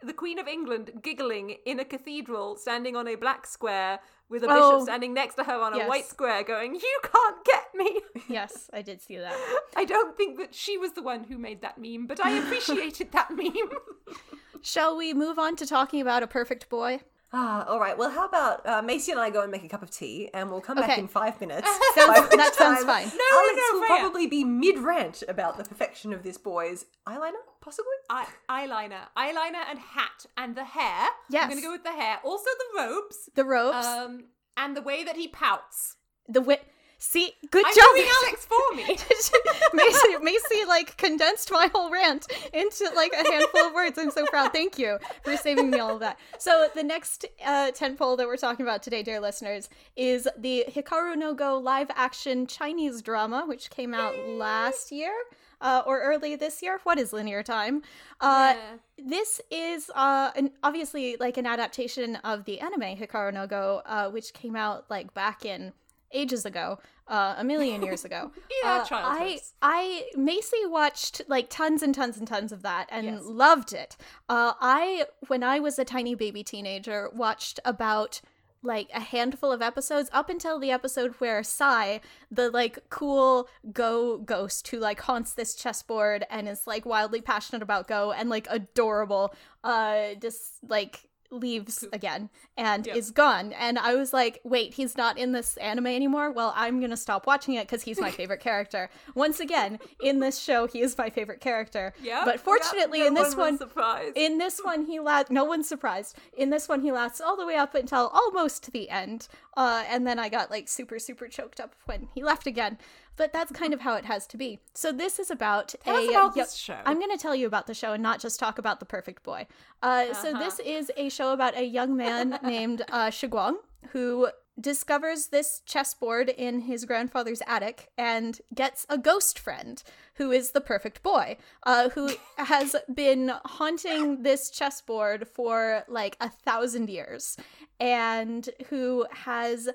[0.04, 4.48] The Queen of England giggling in a cathedral, standing on a black square with a
[4.50, 4.54] Oh.
[4.72, 5.88] bishop standing next to her on a Yes.
[5.88, 8.00] white square, going, You can't get me!
[8.28, 9.36] Yes, I did see that.
[9.76, 13.12] I don't think that she was the one who made that meme, but I appreciated
[13.12, 13.70] that meme.
[14.62, 17.00] Shall we move on to talking about a perfect boy?
[17.34, 17.96] Ah, all right.
[17.96, 20.50] Well, how about uh, Macy and I go and make a cup of tea, and
[20.50, 21.66] we'll come back in five minutes.
[21.94, 23.06] Sounds- by which that sounds fine.
[23.08, 24.00] No, Alex no, will Freya.
[24.00, 27.90] probably be mid rant about the perfection of this boy's eyeliner, possibly.
[28.10, 31.08] Eye- eyeliner, eyeliner, and hat, and the hair.
[31.30, 31.44] Yes.
[31.44, 32.18] I'm gonna go with the hair.
[32.22, 33.30] Also the robes.
[33.34, 34.24] The robes, Um,
[34.58, 35.96] and the way that he pouts.
[36.28, 36.60] the wi-
[37.04, 38.84] See, good I'm job, doing Alex for me.
[39.74, 43.98] Macy, Macy, like condensed my whole rant into like a handful of words.
[43.98, 44.52] I'm so proud.
[44.52, 46.20] Thank you for saving me all of that.
[46.38, 51.16] So the next uh, tentpole that we're talking about today, dear listeners, is the Hikaru
[51.18, 55.12] no Go live action Chinese drama, which came out last year.
[55.60, 56.80] Uh, or early this year.
[56.82, 57.82] What is linear time?
[58.20, 58.76] Uh, Yeah.
[58.98, 64.08] This is uh, an, obviously like an adaptation of the anime Hikaru no Go, uh,
[64.10, 65.72] which came out like back in
[66.12, 68.30] ages ago, uh, a million years ago.
[68.64, 69.40] Our Uh, I.
[69.60, 73.22] I Macy watched like tons and tons and tons of that and Yes.
[73.24, 73.96] loved it.
[74.28, 78.20] Uh, I when I was a tiny baby teenager watched about
[78.64, 84.18] like a handful of episodes up until the episode where Sai, the like cool Go
[84.18, 88.46] ghost who like haunts this chessboard and is like wildly passionate about Go and like
[88.48, 89.34] adorable,
[89.64, 92.96] uh, just like leaves again and Yep.
[92.96, 93.52] is gone.
[93.54, 96.30] And I was like, wait, he's not in this anime anymore?
[96.30, 98.90] Well, I'm gonna stop watching it because he's my favorite character.
[99.14, 101.94] Once again, in this show, he is my favorite character.
[102.02, 102.22] Yeah.
[102.24, 105.30] But fortunately, yeah, in this one one, in this one, he lasts.
[105.30, 106.16] No one's surprised.
[106.36, 109.28] In this one, he lasts all the way up until almost to the end.
[109.56, 112.78] Uh, and then I got like super, super choked up when he left again.
[113.16, 114.58] But that's kind of how it has to be.
[114.74, 116.00] So this is about Tell a.
[116.00, 116.78] us about this show.
[116.84, 119.22] I'm going to tell you about the show and not just talk about the perfect
[119.22, 119.46] boy.
[119.82, 123.56] Uh, So this is a show about a young man named uh, Shiguang
[123.90, 124.28] who
[124.60, 129.82] discovers this chessboard in his grandfather's attic and gets a ghost friend
[130.16, 136.28] who is the perfect boy uh, who has been haunting this chessboard for like a
[136.28, 137.38] thousand years
[137.80, 139.70] and who has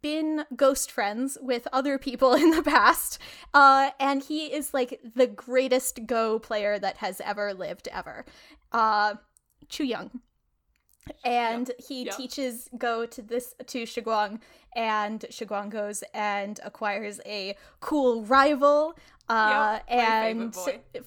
[0.00, 3.18] been ghost friends with other people in the past
[3.54, 8.24] uh, and he is like the greatest go player that has ever lived ever.
[8.70, 9.14] Uh,
[9.68, 10.20] Chu Ying.
[11.24, 12.16] And he Yep.
[12.16, 14.40] teaches go to this to Shiguang,
[14.76, 18.94] and Shiguang goes and acquires a cool rival,
[19.28, 20.54] uh, Yep, and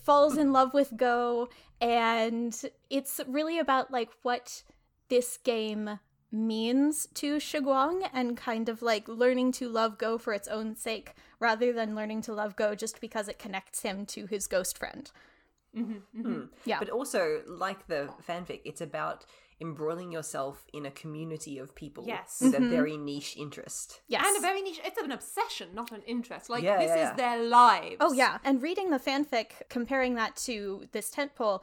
[0.04, 1.48] falls in love with Go,
[1.80, 4.64] and it's really about like what
[5.08, 6.00] this game
[6.36, 11.14] means to Shiguang and kind of like learning to love Go for its own sake
[11.40, 15.12] rather than learning to love Go just because it connects him to his ghost friend.
[15.76, 16.34] Mm-hmm, mm-hmm.
[16.34, 16.42] Hmm.
[16.66, 16.80] Yeah.
[16.80, 19.26] But also, like the fanfic, it's about
[19.62, 22.40] embroiling yourself in a community of people Yes.
[22.42, 22.70] with a mm-hmm.
[22.72, 24.02] very niche interest.
[24.08, 24.26] Yes.
[24.26, 24.82] and a very niche.
[24.84, 26.50] It's an obsession, not an interest.
[26.50, 27.14] Like Yeah, this yeah, is yeah.
[27.16, 27.98] their lives.
[28.00, 31.62] Oh yeah, and reading the fanfic, comparing that to this tentpole,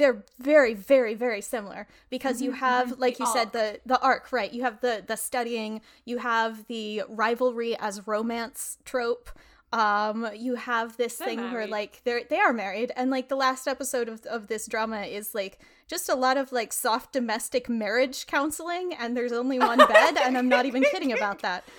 [0.00, 4.50] they're very, very, very similar because you have, like you said, the the arc, right?
[4.50, 9.28] You have the the studying, you have the rivalry as romance trope.
[9.74, 13.36] Um, you have this They're thing where like they're they are married, and like the
[13.36, 17.68] last episode of of this drama is like just a lot of like soft domestic
[17.68, 21.62] marriage counseling, and there's only one bed, and I'm not even kidding about that.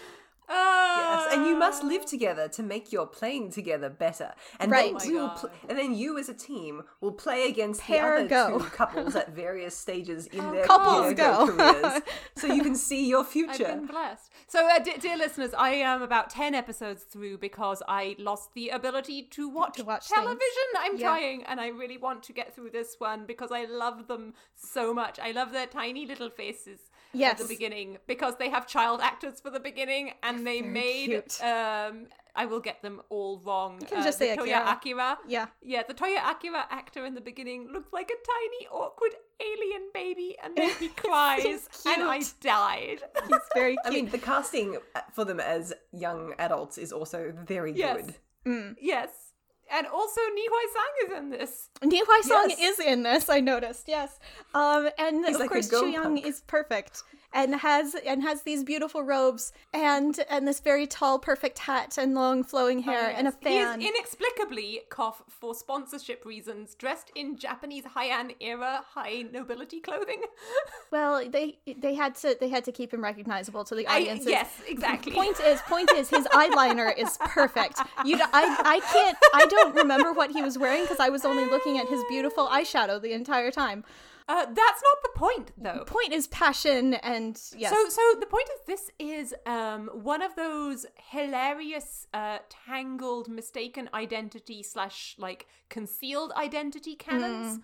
[0.52, 1.88] Yes, and you must Ah.
[1.88, 4.34] live together to make your playing together better.
[4.60, 4.86] And Right.
[4.86, 5.38] then Oh my you will God.
[5.40, 8.60] pl- and then you as a team will play against Pair the other go.
[8.60, 11.48] two couples at various stages in their Couples go.
[11.48, 12.02] careers,
[12.36, 13.66] so you can see your I've future.
[13.66, 14.30] been blessed.
[14.48, 19.24] So, uh, dear listeners, I am about 10 episodes through because I lost the ability
[19.32, 20.68] to watch, To watch television.
[20.78, 21.08] I'm Yeah.
[21.08, 24.94] trying, and I really want to get through this one because I love them so
[24.94, 25.20] much.
[25.20, 27.42] I love their tiny little faces at Yes.
[27.42, 31.06] the beginning because they have child actors for the beginning and they Very made.
[31.08, 31.44] cute.
[31.44, 33.82] um I will get them all wrong.
[33.82, 34.72] You can just say Toya Akira.
[34.72, 35.18] Akira.
[35.28, 35.48] Yeah.
[35.62, 40.38] Yeah, the Toya Akira actor in the beginning looked like a tiny, awkward alien baby,
[40.42, 43.02] and then he cries, and I died.
[43.28, 43.80] He's very cute.
[43.86, 44.78] I mean, the casting
[45.12, 48.06] for them as young adults is also very Yes.
[48.46, 48.76] good.
[48.80, 49.31] Yes.
[49.74, 51.70] And also Nihoi Sang is in this.
[51.82, 52.80] Nihoi Song Yes.
[52.80, 53.30] is in this.
[53.30, 53.88] I noticed.
[53.88, 54.20] Yes,
[54.54, 58.64] um, and He's of like course Chu Ying is perfect and has and has these
[58.64, 63.28] beautiful robes and and this very tall, perfect hat and long flowing oh, hair and
[63.28, 63.80] a fan.
[63.80, 70.22] He is inexplicably, cough, for sponsorship reasons, dressed in Japanese Heian era high nobility clothing.
[70.92, 74.26] well, they they had to they had to keep him recognizable to the audience.
[74.26, 75.14] yes, exactly.
[75.14, 77.80] Point is, point is, his eyeliner is perfect.
[78.06, 81.46] You, I, I can't, I don't remember what he was wearing because I was only
[81.46, 83.84] looking at his beautiful eyeshadow the entire time.
[84.28, 85.80] Uh, that's not the point, though.
[85.80, 87.72] The point is passion and yes.
[87.72, 93.90] So, so the point of this is um, one of those hilarious, uh, tangled, mistaken
[93.94, 97.60] identity slash like concealed identity canons,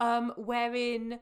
[0.00, 1.20] um, wherein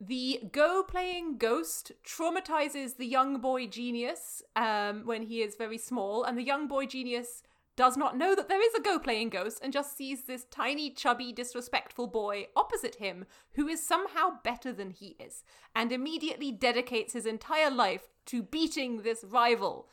[0.00, 6.24] The Go playing ghost traumatizes the young boy genius um, when he is very small,
[6.24, 7.42] and the young boy genius
[7.76, 10.90] does not know that there is a Go playing ghost and just sees this tiny,
[10.90, 17.12] chubby, disrespectful boy opposite him who is somehow better than he is, and immediately dedicates
[17.12, 19.88] his entire life to beating this rival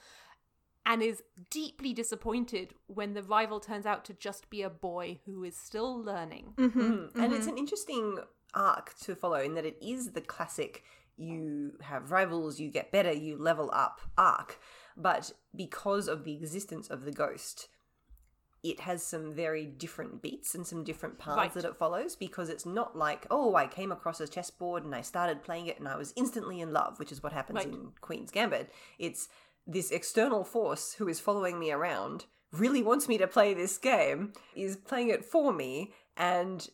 [0.85, 5.43] and is deeply disappointed when the rival turns out to just be a boy who
[5.43, 6.53] is still learning.
[6.57, 7.15] Mm.
[7.15, 8.17] And it's an interesting
[8.55, 10.83] arc to follow in that it is the classic
[11.15, 14.57] you have rivals, you get better, you level up arc.
[15.01, 17.69] But because of the existence of the ghost,
[18.61, 21.53] it has some very different beats and some different paths Right.
[21.53, 25.01] that it follows because it's not like, oh, I came across a chessboard and I
[25.01, 27.67] started playing it and I was instantly in love, which is what happens Right.
[27.69, 28.69] in Queen's Gambit.
[28.97, 29.29] It's
[29.65, 34.33] this external force who is following me around, really wants me to play this game,
[34.55, 36.67] is playing it for me, and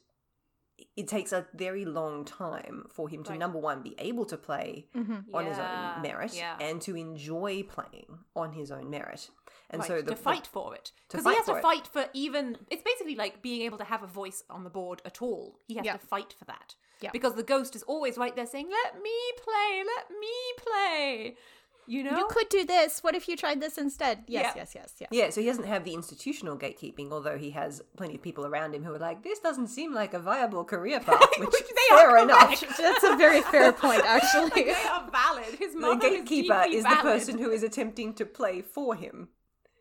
[0.98, 3.40] it takes a very long time for him to Right.
[3.40, 5.34] number one be able to play mm-hmm.
[5.34, 6.58] on his own merit yeah.
[6.60, 9.30] and to enjoy playing on his own merit
[9.70, 11.62] and Right, so the, to fight for it because he has to it.
[11.62, 15.02] fight for even it's basically like being able to have a voice on the board
[15.06, 15.94] at all he has Yeah.
[15.94, 17.10] to fight for that Yeah.
[17.12, 21.38] because the ghost is always right there saying let me play let me play
[21.88, 23.04] you know You could do this.
[23.04, 24.24] What if you tried this instead?
[24.28, 24.54] Yes, Yeah.
[24.62, 25.10] yes, yes, yes.
[25.12, 28.74] yeah so he doesn't have the institutional gatekeeping although he has plenty of people around
[28.76, 31.96] him who are like this doesn't seem like a viable career path which, Which they
[31.96, 32.78] are fair enough.
[32.78, 34.50] That's a very fair point, actually.
[34.64, 38.26] they are valid his the mother gatekeeper is, is the person who is attempting to
[38.26, 39.30] play for him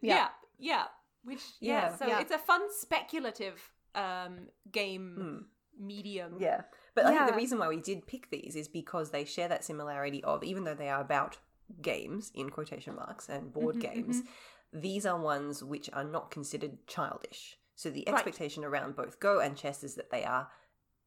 [0.02, 0.84] yeah yeah
[1.24, 1.96] which yeah, Yeah.
[1.96, 2.20] so Yeah.
[2.20, 5.46] it's a fun speculative um game
[5.78, 6.62] medium Yeah.
[6.94, 9.64] But I think the reason why we did pick these is because they share that
[9.64, 11.38] similarity of, even though they are about
[11.82, 14.80] games, in quotation marks, and board mm-hmm, games, mm-hmm.
[14.80, 17.58] these are ones which are not considered childish.
[17.74, 18.14] So the Right.
[18.14, 20.50] expectation around both Go and chess is that they are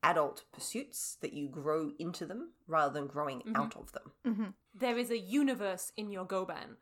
[0.04, 3.56] adult pursuits, that you grow into them rather than growing mm-hmm.
[3.56, 4.54] out of them.
[4.74, 6.78] there is a universe in your goban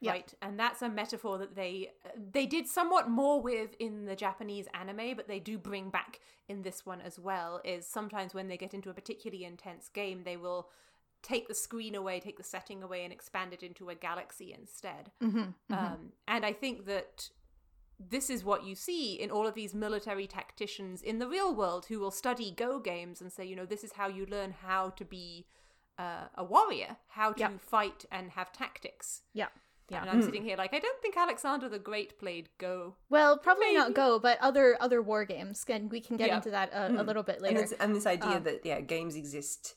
[0.00, 0.12] Yeah.
[0.12, 1.92] right and that's a metaphor that they
[2.32, 6.62] they did somewhat more with in the japanese anime but they do bring back in
[6.62, 10.36] this one as well is sometimes when they get into a particularly intense game they
[10.36, 10.68] will
[11.22, 15.10] take the screen away take the setting away and expand it into a galaxy instead
[15.20, 17.30] um, and i think that
[17.98, 21.86] this is what you see in all of these military tacticians in the real world
[21.86, 24.90] who will study Go games and say, you know, this is how you learn how
[24.90, 25.46] to be
[25.98, 27.60] uh, a warrior, how to Yep.
[27.62, 29.22] fight and have tactics.
[29.32, 29.46] Yeah.
[29.88, 30.02] Yeah.
[30.02, 32.96] And I'm sitting here like, I don't think Alexander the Great played Go.
[33.08, 33.76] Well, probably Maybe.
[33.78, 36.36] not Go, but other other war games, and we can get Yeah.
[36.36, 37.60] into that a, a little bit And later.
[37.62, 39.74] this, and this idea Um, that, yeah, games exist,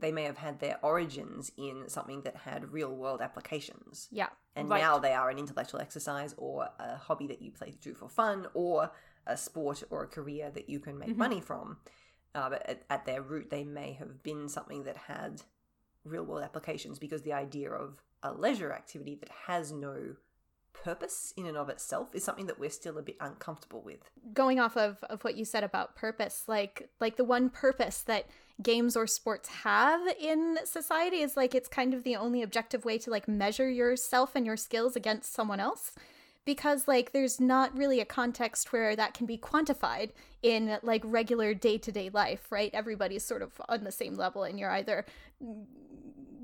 [0.00, 4.08] they may have had their origins in something that had real world applications.
[4.10, 4.28] yeah.
[4.56, 4.80] and Right.
[4.82, 8.46] now they are an intellectual exercise or a hobby that you play through for fun
[8.54, 8.90] or
[9.26, 11.76] a sport or a career that you can make money from
[12.34, 15.42] uh, but at, at their root they may have been something that had
[16.04, 20.16] real world applications because the idea of a leisure activity that has no
[20.72, 24.58] purpose in and of itself is something that we're still a bit uncomfortable with going
[24.60, 28.26] off of, of what you said about purpose like like the one purpose that
[28.62, 32.98] games or sports have in society is like it's kind of the only objective way
[32.98, 35.92] to like measure yourself and your skills against someone else.
[36.44, 40.10] Because like there's not really a context where that can be quantified
[40.42, 44.70] in like regular day-to-day life right everybody's sort of on the same level and you're
[44.70, 45.04] either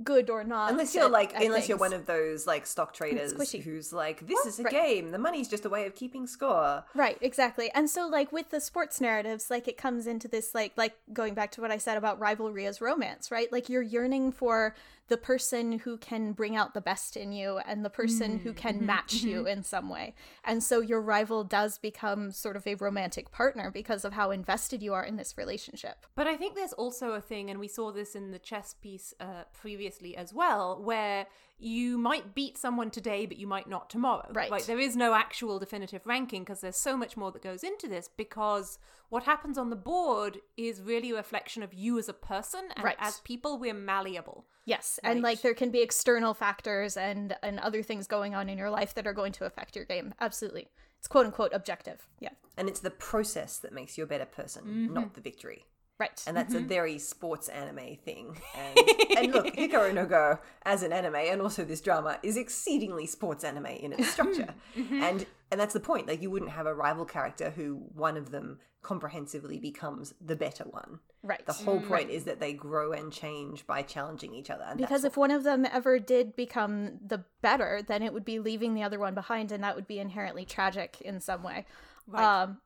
[0.04, 2.92] good or not unless you're at- like at unless you're one of those like stock
[2.92, 3.32] traders
[3.64, 4.72] who's like this is a Right.
[4.72, 7.70] game the money's just a way of keeping score Right, exactly.
[7.74, 11.34] And so like with the sports narratives, like it comes into this like like going
[11.34, 13.50] back to what I said about rivalry as romance, right?
[13.52, 14.74] Like you're yearning for
[15.08, 18.58] the person who can bring out the best in you and the person who mm-hmm,
[18.58, 19.58] can mm-hmm, match you mm-hmm.
[19.58, 20.14] in some way.
[20.42, 24.82] And so your rival does become sort of a romantic partner because of how invested
[24.82, 26.06] you are in this relationship.
[26.14, 29.14] But I think there's also a thing, and we saw this in the chess piece
[29.20, 31.26] uh, previously as well, where
[31.58, 34.28] you might beat someone today, but you might not tomorrow.
[34.32, 34.50] Right.
[34.50, 37.88] Like there is no actual definitive ranking because there's so much more that goes into
[37.88, 38.10] this.
[38.14, 42.60] Because what happens on the board is really a reflection of you as a person,
[42.76, 42.96] and Right.
[42.98, 44.44] as people, we're malleable.
[44.66, 48.58] Yes, and like there can be external factors and and other things going on in
[48.58, 50.12] your life that are going to affect your game.
[50.20, 50.68] Absolutely.
[51.06, 52.08] It's quote unquote objective.
[52.18, 52.30] Yeah.
[52.56, 54.94] and it's the process that makes you a better person mm-hmm.
[54.94, 55.64] not the victory
[56.00, 56.20] Right.
[56.26, 56.66] and that's a mm-hmm.
[56.66, 58.36] very sports anime thing.
[58.58, 58.78] And,
[59.16, 63.44] and look, Hikaru no Go as an anime, and also this drama is exceedingly sports
[63.44, 65.02] anime in its structure, mm-hmm.
[65.02, 66.06] and and that's the point.
[66.06, 70.62] Like you wouldn't have a rival character who one of them comprehensively becomes the better
[70.64, 71.00] one.
[71.24, 71.44] right.
[71.44, 74.62] The whole point is that they grow and change by challenging each other.
[74.62, 78.38] And Because if one of them ever did become the better, then it would be
[78.38, 81.66] leaving the other one behind, and that would be inherently tragic in some way.
[82.06, 82.42] Right.
[82.42, 82.58] Um,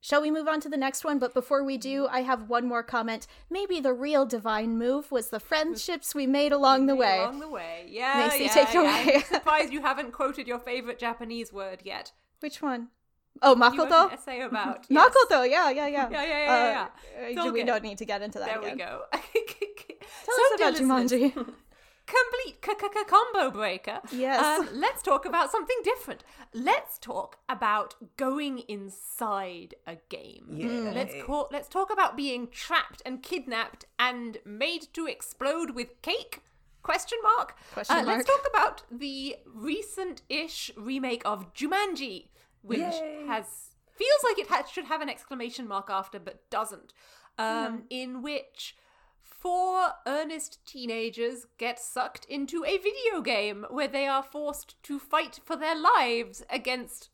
[0.00, 1.18] Shall we move on to the next one?
[1.18, 3.26] But before we do, I have one more comment.
[3.50, 7.18] Maybe the real divine move was the friendships we made along the way.
[7.18, 8.28] Along the way, yeah.
[8.28, 8.80] Macy, yeah, take it yeah.
[9.02, 9.14] away.
[9.16, 12.12] I'm surprised you haven't quoted your favorite Japanese word yet.
[12.40, 12.88] Which one?
[13.42, 14.12] Oh, Makoto?
[14.12, 15.10] essay about yes.
[15.12, 16.08] Makoto, yeah, yeah, yeah.
[16.10, 17.66] Yeah, yeah, yeah, yeah, Uh, It's uh, all we good.
[17.66, 18.72] don't need to get into that There again.
[18.72, 19.02] we go.
[19.12, 21.54] Tell So, us about listeners, Jumanji.
[22.08, 22.60] complete
[23.08, 24.00] combo breaker.
[24.12, 24.42] Yes.
[24.44, 26.24] Um, let's talk about something different.
[26.54, 30.46] Let's talk about going inside a game.
[30.50, 30.92] Yay.
[30.94, 36.40] Let's call, let's talk about being trapped and kidnapped and made to explode with cake.
[36.82, 37.56] Question mark.
[37.72, 38.16] Question Uh, mark.
[38.18, 42.28] Let's talk about the recent-ish remake of Jumanji,
[42.62, 43.24] which Yay.
[43.26, 46.92] has feels like it ha- should have an exclamation mark after, but doesn't.
[47.36, 48.76] Um, In which
[49.38, 55.40] four earnest teenagers get sucked into a video game where they are forced to fight
[55.44, 57.10] for their lives against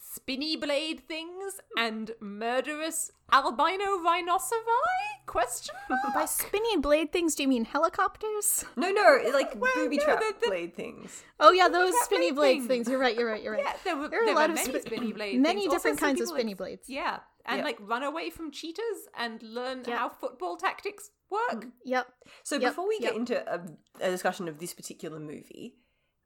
[0.00, 5.24] spinny blade things and murderous albino rhinoceri?
[5.26, 6.14] Question mark?
[6.14, 8.64] By spinny blade things, do you mean helicopters?
[8.76, 11.22] No, no, like Well, booby no, trap the- the- blade things.
[11.40, 12.66] Oh yeah, those spinny blade things.
[12.66, 12.88] things.
[12.88, 13.16] You're right.
[13.16, 13.42] You're right.
[13.42, 13.64] You're right.
[13.64, 15.72] Yeah, there were, There are a lot of many sp- spinny blade many things.
[15.74, 16.88] Different some kinds of spinny blades.
[16.88, 17.18] Yeah,
[17.48, 17.64] and Yeah.
[17.64, 19.96] like run away from cheaters and learn Yeah.
[19.98, 21.66] how football tactics work.
[21.84, 22.06] Yep.
[22.44, 23.10] So Yep, before we yep.
[23.12, 23.60] get into a,
[24.00, 25.74] a discussion of this particular movie,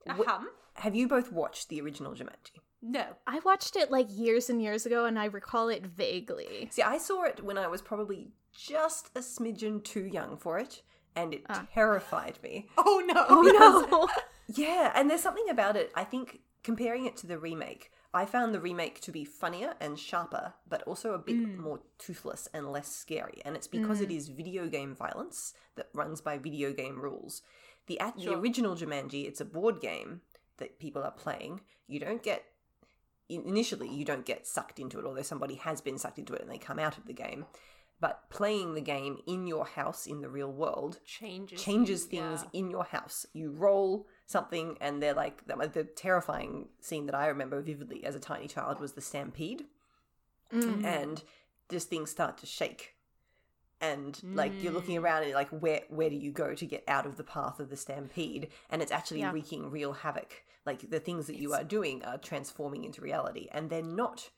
[0.06, 0.44] wh-
[0.74, 2.60] have you both watched the original Jumanji?
[2.82, 3.04] No.
[3.26, 6.68] I watched it like years and years ago, and I recall it vaguely.
[6.72, 10.82] See, I saw it when I was probably just a smidgen too young for it,
[11.14, 11.66] and it Ah.
[11.72, 12.68] terrified me.
[12.76, 13.24] Oh no.
[13.28, 13.42] Oh
[13.90, 14.08] no!
[14.48, 15.92] Yeah, and there's something about it.
[15.94, 19.98] I think comparing it to the remake, I found the remake to be funnier and
[19.98, 21.56] sharper, but also a bit mm.
[21.56, 23.40] more toothless and less scary.
[23.44, 24.16] And it's because it mm.
[24.16, 27.42] is video game violence that runs by video game rules.
[27.86, 30.20] The at the original Jumanji, it's a board game
[30.58, 31.62] that people are playing.
[31.86, 32.44] You don't get
[33.28, 36.50] initially you don't get sucked into it, although somebody has been sucked into it and
[36.50, 37.46] they come out of the game.
[38.02, 42.58] But playing the game in your house in the real world changes changes things yeah.
[42.60, 43.26] in your house.
[43.32, 48.20] You roll something, and they're like the, terrifying scene that I remember vividly as a
[48.20, 49.66] tiny child was the stampede,
[50.52, 50.84] Mm.
[50.84, 51.22] and
[51.70, 52.96] just things start to shake,
[53.80, 55.02] and like you're looking Mm.
[55.04, 57.60] around and you're like where where do you go to get out of the path
[57.60, 58.48] of the stampede?
[58.68, 59.32] And it's actually Yeah.
[59.32, 60.44] wreaking real havoc.
[60.66, 64.30] Like the things that you are doing are transforming into reality, and they're not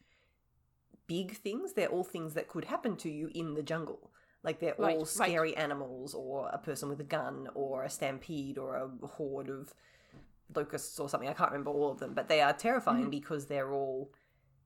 [1.07, 1.73] big things.
[1.73, 4.11] They're all things that could happen to you in the jungle.
[4.43, 5.09] Like they're Right, all right.
[5.09, 9.75] scary animals, or a person with a gun, or a stampede, or a horde of
[10.55, 11.29] locusts, or something.
[11.29, 13.11] I can't remember all of them, but they are terrifying mm-hmm.
[13.11, 14.11] because they're all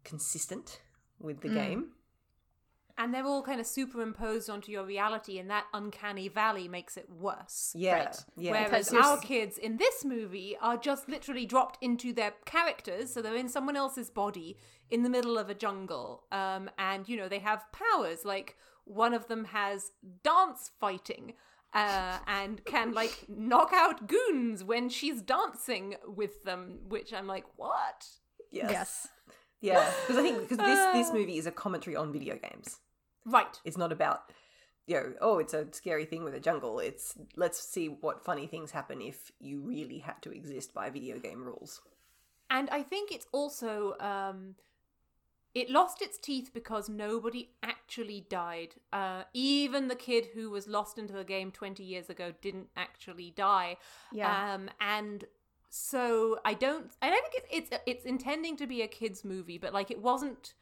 [0.04, 0.80] consistent
[1.20, 1.54] with the mm.
[1.54, 1.86] game.
[2.98, 7.08] And they're all kind of superimposed onto your reality and that uncanny valley makes it
[7.08, 8.24] worse Yeah, Right.
[8.36, 8.50] yeah.
[8.52, 13.12] Whereas Because our s- kids in this movie are just literally dropped into their characters,
[13.12, 14.58] so they're in someone else's body
[14.90, 18.24] in the middle of a jungle, um, and you know they have powers.
[18.24, 19.92] Like one of them has
[20.24, 21.34] dance fighting,
[21.74, 26.80] uh, and can like knock out goons when she's dancing with them.
[26.88, 28.06] Which I'm like, what?
[28.50, 29.08] yes, Yes.
[29.60, 29.90] yeah.
[30.00, 32.78] Because I think because this this movie is a commentary on video games.
[33.24, 33.60] Right.
[33.64, 34.32] It's not about
[34.88, 36.78] you know, oh, it's a scary thing with a jungle.
[36.78, 41.18] It's let's see what funny things happen if you really had to exist by video
[41.18, 41.82] game rules.
[42.50, 44.54] And I think it's also um
[45.54, 48.76] it lost its teeth because nobody actually died.
[48.90, 53.30] Uh even the kid who was lost into the game 20 years ago didn't actually
[53.36, 53.76] die.
[54.10, 54.54] Yeah.
[54.54, 55.24] Um and
[55.68, 59.58] so I don't I don't think it's it's it's intending to be a kids movie,
[59.58, 60.54] but like it wasn't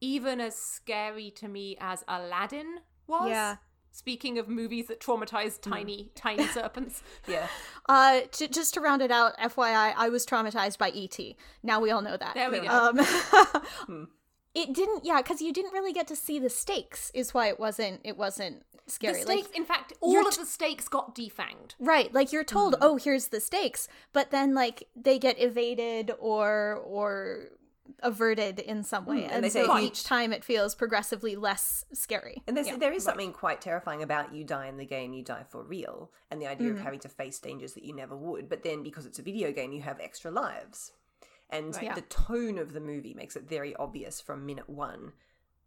[0.00, 3.28] even as scary to me as Aladdin was.
[3.30, 3.56] Yeah.
[3.92, 7.02] Speaking of movies that traumatize tiny tiny serpents.
[7.26, 7.48] Yeah,
[7.88, 11.18] Uh, j- just to round it out, FYI, I was traumatized by ET.
[11.64, 12.34] Now we all know that.
[12.34, 12.68] There we go.
[12.68, 13.00] Um,
[14.54, 17.10] it didn't, yeah, because you didn't really get to see the stakes.
[17.14, 18.00] Is why it wasn't.
[18.04, 19.14] It wasn't scary.
[19.14, 21.72] The stakes, like in fact, all of t- the stakes got defanged.
[21.80, 22.82] right, like you're told, Mm-hmm.
[22.84, 27.48] oh, here's the stakes, but then like they get evaded or or
[28.00, 30.44] averted in some way, hmm, and and, they say so if you- each time it
[30.44, 32.42] feels progressively less scary.
[32.46, 35.22] and there's, Yeah, there is something quite terrifying about you die in the game, you
[35.22, 36.84] die for real, and the idea of hmm.
[36.84, 38.48] having to face dangers that you never would.
[38.48, 40.92] But then because it's a video game, you have extra lives,
[41.50, 41.94] and Yeah.
[41.94, 45.12] the tone of the movie makes it very obvious from minute one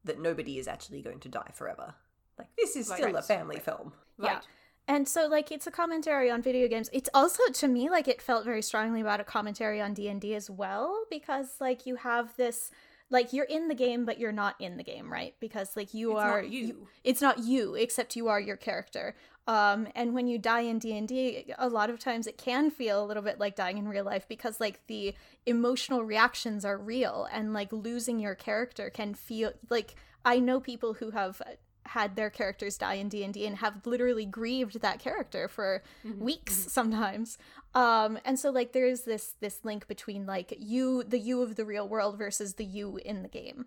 [0.03, 1.95] that nobody is actually going to die forever.
[2.37, 3.93] Like this is Right, still right, a family film.
[4.19, 4.41] Yeah.
[4.87, 6.89] And so like it's a commentary on video games.
[6.93, 10.49] It's also to me like it felt very strongly about a commentary on D&D as
[10.49, 12.69] well because like you have this
[13.09, 16.11] like you're in the game but you're not in the game right because like you
[16.13, 16.87] It's are not you.
[17.03, 19.15] it's not you except you are your character
[19.45, 23.05] um and when you die in d&d a lot of times it can feel a
[23.05, 25.13] little bit like dying in real life because like the
[25.45, 30.93] emotional reactions are real and like losing your character can feel like i know people
[30.93, 31.39] who have
[31.87, 36.23] had their characters die in D&D and have literally grieved that character for mm-hmm.
[36.23, 36.69] weeks mm-hmm.
[36.69, 37.37] sometimes.
[37.75, 41.65] Um and so like there's this this link between like you the you of the
[41.65, 43.65] real world versus the you in the game.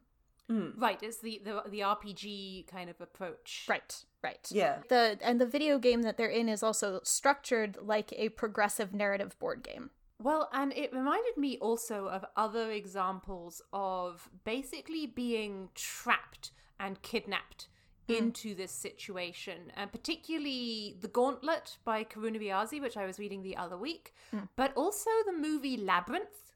[0.51, 0.75] Mm.
[0.77, 3.67] Right, it's the, the the RPG kind of approach.
[3.69, 4.47] Right, right.
[4.51, 4.79] Yeah.
[4.89, 9.37] The and the video game that they're in is also structured like a progressive narrative
[9.41, 9.91] board game.
[10.23, 17.69] Well, and it reminded me also of other examples of basically being trapped and kidnapped
[18.09, 18.19] Mm.
[18.19, 23.57] into this situation, and particularly The Gauntlet by Karuna Riazi, which I was reading the
[23.57, 24.49] other week, mm.
[24.55, 26.53] but also the movie Labyrinth,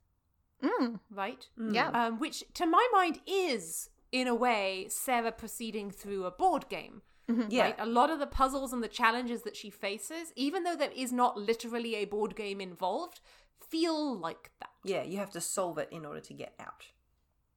[0.63, 1.49] Mm, right?
[1.59, 1.75] Mm.
[1.75, 1.89] yeah.
[1.89, 7.03] Um, which, to my mind, is in a way Sarah proceeding through a board game.
[7.29, 7.49] Mm-hmm.
[7.49, 7.63] Yeah.
[7.63, 7.77] Right?
[7.79, 11.13] A lot of the puzzles and the challenges that she faces, even though there is
[11.13, 13.21] not literally a board game involved,
[13.61, 14.71] feel like that.
[14.85, 16.87] Yeah, you have to solve it in order to get out.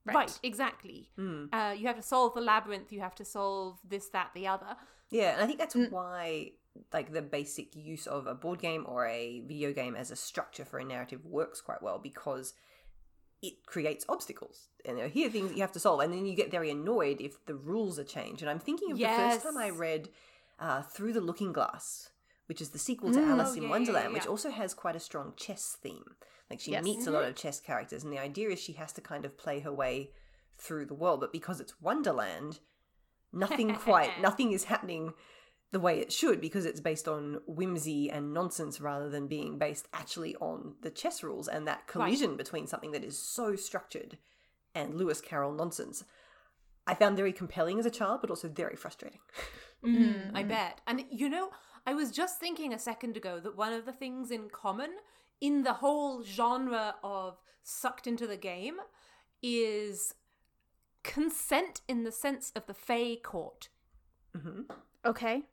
[0.06, 1.10] Right, exactly.
[1.18, 4.76] Uh, you have to solve the labyrinth, you have to solve this, that, the other.
[5.12, 6.51] Yeah, and I think that's why
[6.91, 10.66] like the basic use of a board game or a video game as a structure
[10.66, 12.54] for a narrative works quite well because
[13.41, 14.70] it creates obstacles.
[14.86, 16.72] And there are here things that you have to solve, and then you get very
[16.72, 18.41] annoyed if the rules are changed.
[18.41, 20.10] And I'm thinking of the first time I read
[20.60, 22.10] uh, Through the Looking Glass,
[22.47, 24.74] which is the sequel to Alice Oh, in yeah, yeah, Wonderland, yeah, which also has
[24.74, 26.16] quite a strong chess theme.
[26.54, 26.84] Like she Yes.
[26.84, 27.30] meets a lot mm-hmm.
[27.32, 30.12] of chess characters, and the idea is she has to kind of play her way
[30.56, 31.20] through the world.
[31.20, 32.60] But because it's Wonderland,
[33.32, 35.14] nothing quite, nothing is happening
[35.72, 39.88] the way it should because it's based on whimsy and nonsense rather than being based
[39.93, 44.20] actually on the chess rules and that collision between something that is so structured
[44.76, 46.04] and Lewis Carroll nonsense.
[46.86, 49.22] I found very compelling as a child, but also very frustrating.
[49.84, 50.82] Mm, I bet.
[50.86, 51.49] And you know,
[51.88, 54.91] I was just thinking a second ago that one of the things in common
[55.42, 58.76] in the whole genre of sucked into the game
[59.42, 60.14] is
[61.04, 63.70] consent in the sense of the Fey court.
[65.06, 65.44] Okay.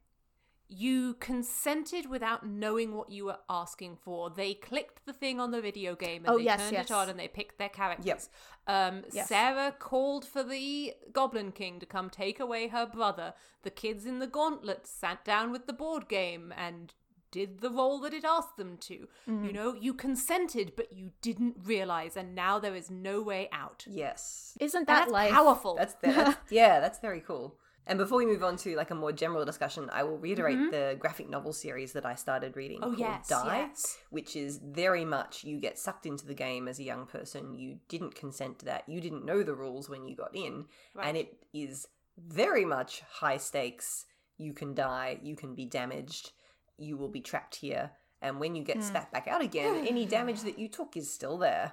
[0.72, 4.31] You consented without knowing what you were asking for.
[4.31, 6.85] They clicked the thing on the video game and Oh, they yes, turned yes.
[6.87, 8.07] it on and they picked their characters.
[8.07, 8.22] Yep.
[8.68, 9.28] Um, Yes.
[9.28, 13.35] Sarah called for the Goblin King to come take away her brother.
[13.62, 16.95] The kids in the gauntlet sat down with the board game and
[17.31, 19.09] did the role that it asked them to.
[19.28, 19.45] Mm-hmm.
[19.45, 23.85] You know, you consented, but you didn't realize, and now there is no way out.
[23.89, 24.57] Yes.
[24.61, 25.33] Isn't that that's life?
[25.33, 25.76] powerful.
[25.76, 27.57] That's, that's yeah, that's very cool.
[27.87, 30.97] And before we move on to like a more general discussion, I will reiterate the
[30.99, 32.85] graphic novel series that I started reading Mm-hmm.
[32.85, 33.99] Oh, called yes, Die, yes.
[34.11, 37.55] which is very much you get sucked into the game as a young person.
[37.55, 38.85] You didn't consent to that.
[38.87, 40.66] You didn't know the rules when you got in,
[41.03, 44.07] and it is very much high stakes.
[44.39, 45.18] You can die.
[45.22, 46.33] You can be damaged.
[46.81, 47.91] You will be trapped here.
[48.22, 48.83] And when you get Hmm.
[48.83, 51.72] spat back out again, any damage that you took is still there.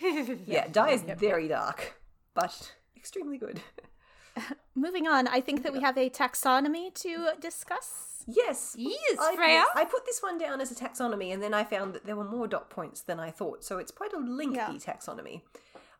[0.46, 2.00] Yeah, Die is very dark,
[2.34, 3.60] but extremely good.
[4.74, 8.24] Moving on, I think that we have a taxonomy to discuss.
[8.26, 8.74] Yes.
[8.78, 9.64] Yes, I, Freya.
[9.74, 12.24] I put this one down as a taxonomy, and then I found that there were
[12.24, 13.62] more dot points than I thought.
[13.62, 14.68] So it's quite a lengthy Yeah.
[14.70, 15.42] taxonomy,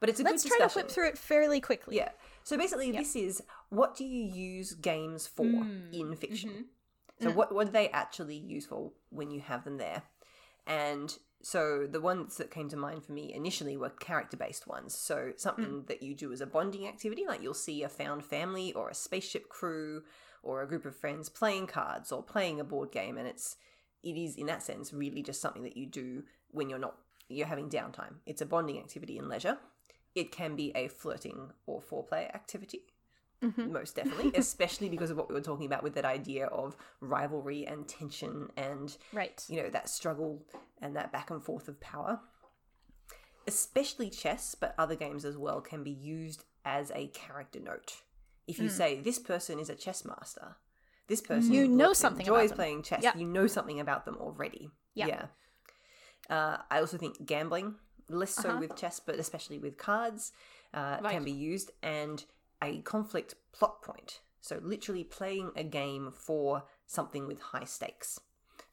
[0.01, 1.97] but it's a Let's good try to flip through it fairly quickly.
[1.97, 2.11] Yeah.
[2.43, 5.45] So basically, this is what do you use games for
[5.93, 6.67] in fiction?
[7.21, 10.03] So what what do they actually useful when you have them there?
[10.67, 14.95] And so the ones that came to mind for me initially were character based ones.
[14.95, 15.31] So hmm.
[15.37, 18.89] something that you do as a bonding activity, like you'll see a found family or
[18.89, 20.03] a spaceship crew
[20.43, 23.57] or a group of friends playing cards or playing a board game, and it's
[24.03, 26.97] it is in that sense really just something that you do when you're not
[27.29, 28.17] you're having downtime.
[28.27, 29.59] It's a bonding activity and leisure.
[30.15, 32.83] It can be a flirting or foreplay activity
[33.57, 37.67] most definitely, especially because of what we were talking about with that idea of rivalry
[37.67, 39.45] and tension and Right.
[39.49, 40.45] you know that struggle
[40.81, 42.21] and that back and forth of power.
[43.47, 47.97] Especially chess, but other games as well can be used as a character note.
[48.47, 50.57] If you say this person is a chess master,
[51.09, 52.57] this person You know something about enjoys them.
[52.57, 53.03] playing chess.
[53.03, 53.17] Yeah.
[53.17, 54.71] You know something about them already.
[54.95, 55.07] Yeah.
[55.07, 55.27] Yeah.
[56.31, 57.75] Uh, I also think gambling,
[58.09, 58.53] less Uh-huh.
[58.55, 60.33] so with chess, but especially with cards,
[60.73, 61.13] uh, Right.
[61.15, 62.25] can be used, and
[62.63, 64.21] a conflict plot point.
[64.41, 68.21] So literally playing a game for something with high stakes.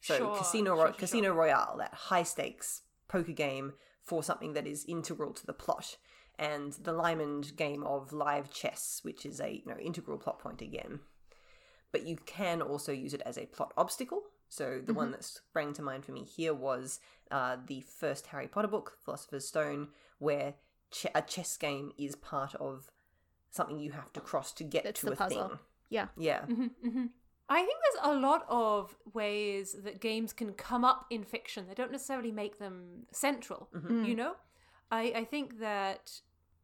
[0.00, 4.66] So Sure, Casino Ro- sure, Casino Royale, that high stakes poker game for something that
[4.66, 5.96] is integral to the plot,
[6.38, 10.62] and the Lymond game of live chess, which is a you know integral plot point
[10.62, 11.00] again.
[11.92, 14.22] But you can also use it as a plot obstacle.
[14.48, 16.98] So the one that sprang to mind for me here was
[17.30, 19.88] uh, the first Harry Potter book, Philosopher's Stone,
[20.18, 20.54] where
[20.90, 22.90] ch- a chess game is part of
[23.50, 25.48] something you have to cross to get It's to the a puzzle.
[25.48, 25.58] thing.
[25.88, 26.06] Yeah.
[26.16, 26.42] Yeah.
[27.48, 31.66] I think there's a lot of ways that games can come up in fiction.
[31.68, 33.68] They don't necessarily make them central,
[34.04, 34.34] you know?
[34.92, 36.20] I, I think that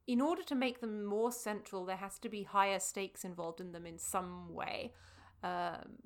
[0.07, 3.73] in order to make them more central, there has to be higher stakes involved in
[3.73, 4.93] them in some way.
[5.43, 5.99] Um,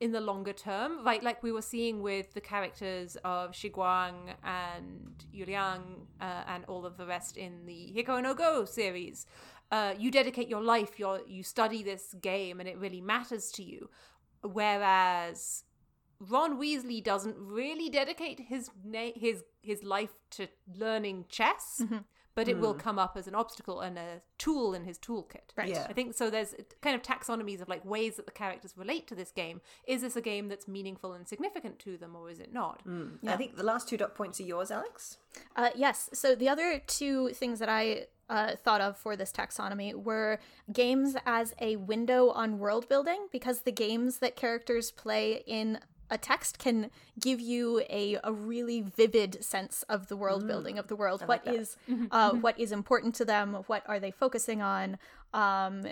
[0.00, 5.22] in the longer term, like like we were seeing with the characters of Shiguang and
[5.34, 9.26] Yuliang uh, and all of the rest in the Hikaru no Go series.
[9.70, 13.62] Uh, you dedicate your life, your you study this game, and it really matters to
[13.62, 13.88] you.
[14.42, 15.64] Whereas
[16.18, 21.82] Ron Weasley doesn't really dedicate his na- his his life to learning chess,
[22.34, 25.50] but it will come up as an obstacle and a tool in his toolkit.
[25.56, 25.68] Right.
[25.68, 25.86] Yeah.
[25.88, 26.30] I think so.
[26.30, 29.60] There's kind of taxonomies of like ways that the characters relate to this game.
[29.86, 32.82] Is this a game that's meaningful and significant to them, or is it not?
[33.22, 35.18] Yeah, I think the last two dot points are yours, Alex.
[35.56, 36.10] Uh, yes.
[36.12, 40.38] So the other two things that I uh, thought of for this taxonomy were
[40.72, 45.80] games as a window on world building, because the games that characters play in
[46.12, 50.86] a text can give you a, a really vivid sense of the world building of
[50.88, 51.22] the world.
[51.26, 51.76] What is
[52.10, 53.46] uh, what is important to them?
[53.66, 54.98] What are they focusing on?
[55.32, 55.86] Um,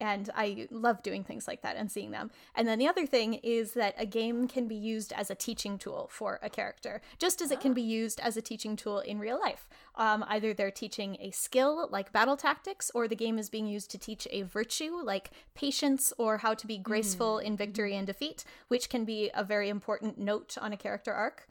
[0.00, 2.30] and I love doing things like that and seeing them.
[2.54, 5.78] And then the other thing is that a game can be used as a teaching
[5.78, 9.18] tool for a character, just as it can be used as a teaching tool in
[9.18, 9.68] real life.
[9.96, 13.90] Um, either they're teaching a skill like battle tactics, or the game is being used
[13.90, 18.44] to teach a virtue like patience or how to be graceful in victory and defeat,
[18.68, 21.48] which can be a very important note on a character arc.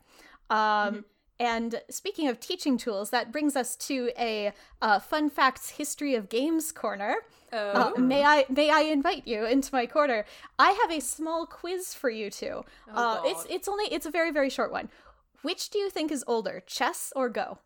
[0.49, 1.05] Um,
[1.39, 6.29] And speaking of teaching tools, that brings us to a uh, fun facts history of
[6.29, 7.17] games corner.
[7.53, 10.25] Uh, may I may I invite you into my corner?
[10.57, 12.63] I have a small quiz for you two.
[12.91, 14.89] uh, it's it's only it's a very very short one.
[15.43, 17.59] Which do you think is older, chess or Go?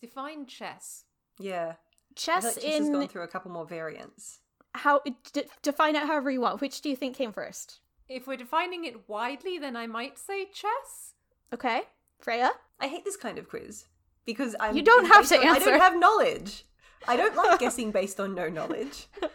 [0.00, 1.04] Define chess.
[1.38, 1.74] Yeah.
[1.76, 4.40] I Chess feel like chess has gone through a couple more variants.
[4.74, 5.00] how
[5.32, 6.60] d- define it however you want.
[6.60, 7.78] Which do you think came first?
[8.08, 11.14] If we're defining it widely, then I might say chess.
[11.54, 11.82] Okay,
[12.20, 12.50] Freya.
[12.80, 13.86] I hate this kind of quiz
[14.24, 14.76] because I'm.
[14.76, 16.64] You don't have to on- I don't have knowledge.
[17.06, 19.06] I don't like guessing based on no knowledge.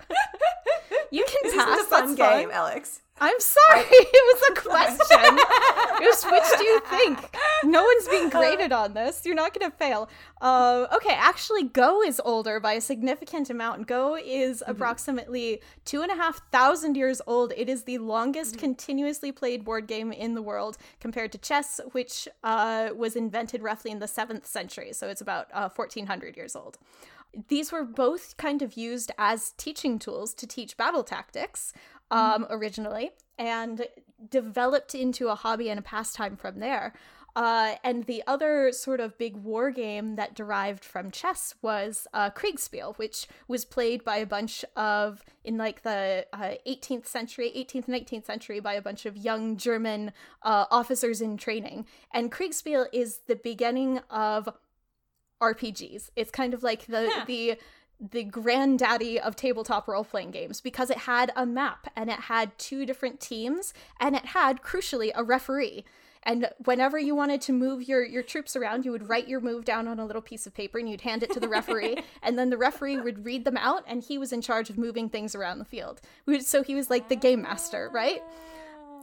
[1.12, 1.68] You can This pass.
[1.80, 2.52] isn't a fun game, fine.
[2.52, 3.02] Alex.
[3.24, 5.36] I'm sorry, it was a question.
[6.02, 7.34] was which do you think?
[7.64, 9.26] No one's being graded on this.
[9.26, 10.10] You're not going to fail.
[10.42, 13.88] Uh, okay, actually, Go is older by a significant amount.
[13.88, 17.54] Go is approximately two and a half thousand years old.
[17.56, 22.28] It is the longest continuously played board game in the world compared to chess, which
[22.44, 24.92] uh, was invented roughly in the seventh century.
[24.92, 26.78] So it's about uh, 1400 years old
[27.48, 31.74] these were both kind of used as teaching tools to teach battle tactics
[32.14, 33.88] um, originally and
[34.30, 36.94] developed into a hobby and a pastime from there.
[37.36, 42.30] Uh, and the other sort of big war game that derived from chess was uh,
[42.30, 47.88] Kriegspiel, which was played by a bunch of, in like the uh, 18th century, 18th
[47.88, 50.12] and 19th century, by a bunch of young German
[50.44, 51.88] uh, officers in training.
[52.14, 54.48] And Kriegspiel is the beginning of
[55.42, 56.12] RPGs.
[56.16, 57.58] It's kind of like the the
[58.12, 62.58] the granddaddy of tabletop role playing games because it had a map and it had
[62.58, 65.86] two different teams and it had crucially a referee.
[66.24, 69.66] And whenever you wanted to move your your troops around, you would write your move
[69.66, 72.40] down on a little piece of paper and you'd hand it to the referee, and
[72.40, 75.36] then the referee would read them out, and he was in charge of moving things
[75.36, 76.00] around the field.
[76.40, 78.22] So he was like the game master, right?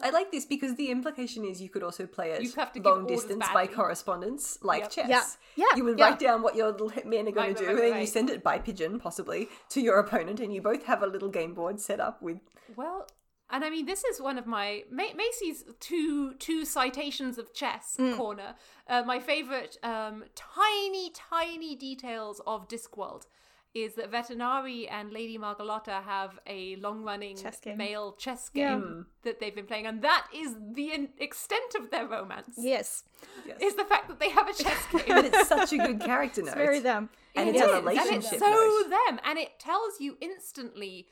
[0.03, 2.81] I like this because the implication is you could also play it You have to
[2.83, 4.91] long distance by correspondence, like Yep.
[4.91, 5.09] chess.
[5.09, 5.25] Yeah.
[5.71, 5.77] Yeah.
[5.77, 6.05] You would Yeah.
[6.07, 8.01] write down what your little men are going Right, to do, right, and then right,
[8.01, 11.29] you send it by pigeon, possibly, to your opponent, and you both have a little
[11.29, 12.39] game board set up with.
[12.77, 13.07] Well,
[13.51, 17.97] and I mean, this is one of my Ma- Macy's two two citations of chess
[18.17, 18.55] corner.
[18.87, 23.27] Uh, my favorite um, tiny tiny details of Discworld
[23.73, 27.77] is that Vetinari and Lady Margalotta have a long running Chess game.
[27.77, 28.71] mail chess Yeah.
[28.71, 32.55] game that they've been playing, and that is the in- extent of their romance.
[32.59, 33.05] Yes,
[33.47, 33.59] Yes.
[33.61, 35.03] Is the fact that they have a chess game.
[35.07, 36.49] but it's such a good character note.
[36.49, 37.11] it's very them.
[37.37, 38.91] and It it's a is, and it's so note.
[38.91, 41.07] them, and it tells you instantly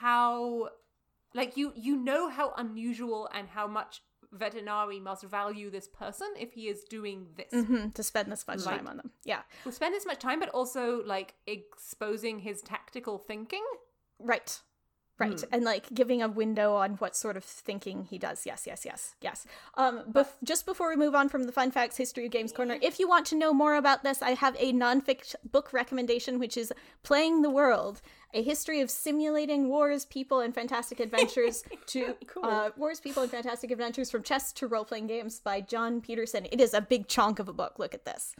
[0.00, 0.70] how,
[1.34, 4.02] like you you know how unusual and how much
[4.34, 7.52] Vetinari must value this person if he is doing this.
[7.52, 8.76] Mhm, to spend this much Right.
[8.78, 9.12] time on them.
[9.24, 13.64] Yeah, We'll spend this much time, but also like exposing his tactical thinking.
[14.18, 14.60] right.
[15.30, 15.44] Right.
[15.52, 18.46] And like giving a window on what sort of thinking he does.
[18.46, 19.46] Yes, yes, yes, yes.
[19.74, 22.78] Um, bef- just before we move on from the Fun Facts History of Games Corner,
[22.80, 26.56] if you want to know more about this, I have a nonfiction book recommendation, which
[26.56, 28.00] is Playing the World
[28.34, 33.70] A History of Simulating Wars, People, and Fantastic Adventures to uh, Wars, People, and Fantastic
[33.70, 36.46] Adventures from Chess to Role Playing Games by Jon Peterson.
[36.50, 37.78] It is a big chunk of a book.
[37.78, 38.34] Look at this.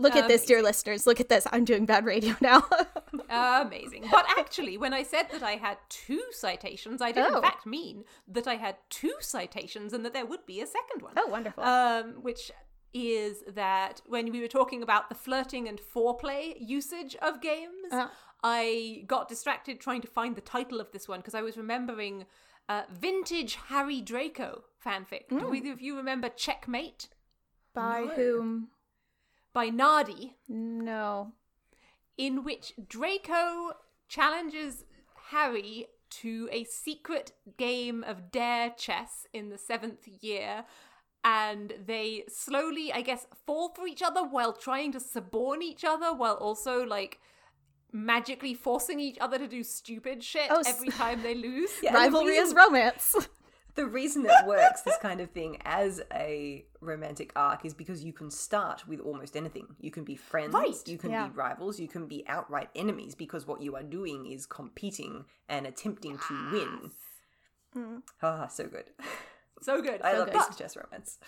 [0.00, 1.06] Look at this, dear listeners.
[1.06, 1.46] Look at this.
[1.52, 2.64] I'm doing bad radio now.
[3.28, 4.06] Amazing.
[4.10, 7.36] But actually, when I said that I had two citations, I did Oh.
[7.36, 11.02] in fact mean that I had two citations and that there would be a second
[11.02, 11.12] one.
[11.16, 11.62] oh, wonderful.
[11.62, 12.50] Um, which
[12.92, 18.08] is that when we were talking about the flirting and foreplay usage of games, Uh.
[18.42, 22.24] I got distracted trying to find the title of this one because I was remembering
[22.70, 25.28] uh, vintage Harry Draco fanfic.
[25.28, 27.08] Do either of you remember Checkmate
[27.74, 28.08] By no.
[28.14, 28.68] whom?
[29.52, 30.36] By Nardi?
[30.48, 31.32] No.
[32.18, 33.72] in which Draco
[34.08, 34.84] challenges
[35.30, 40.64] Harry to a secret game of dare chess in the seventh year.
[41.24, 46.12] And they slowly, I guess, fall for each other while trying to suborn each other,
[46.12, 47.20] while also like
[47.92, 51.70] magically forcing each other to do stupid shit Oh, every time they lose.
[51.82, 53.14] Yeah, Rivalry is romance.
[53.76, 58.12] The reason it works, this kind of thing, as a romantic arc is because you
[58.12, 59.66] can start with almost anything.
[59.80, 60.76] You can be friends, Right.
[60.86, 61.28] you can Yeah.
[61.28, 65.66] be rivals, you can be outright enemies because what you are doing is competing and
[65.66, 66.90] attempting to win.
[67.76, 68.02] Mm.
[68.22, 68.86] Ah, so good.
[69.62, 70.00] So good.
[70.04, 70.40] I so love good.
[70.40, 71.18] this chess romance.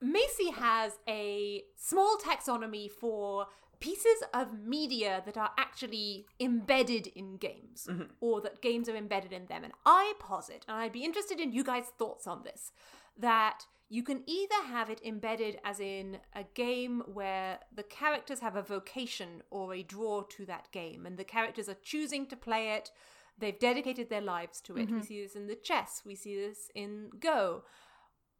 [0.00, 3.46] Macy has a small taxonomy for
[3.82, 7.88] pieces of media that are actually embedded in games
[8.20, 9.64] or that games are embedded in them.
[9.64, 12.72] And I posit, and I'd be interested in you guys' thoughts on this,
[13.18, 18.56] that you can either have it embedded as in a game where the characters have
[18.56, 22.72] a vocation or a draw to that game, and the characters are choosing to play
[22.72, 22.90] it.
[23.38, 24.90] They've dedicated their lives to it.
[24.90, 26.02] We see this in the chess.
[26.06, 27.64] We see this in Go.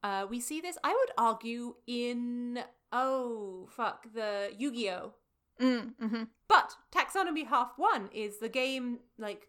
[0.03, 2.61] Uh, we see this, I would argue, in
[2.93, 5.15] oh fuck the Yu-Gi-Oh.
[5.61, 9.49] Mm, hmm But Taxonomy Half One is the game like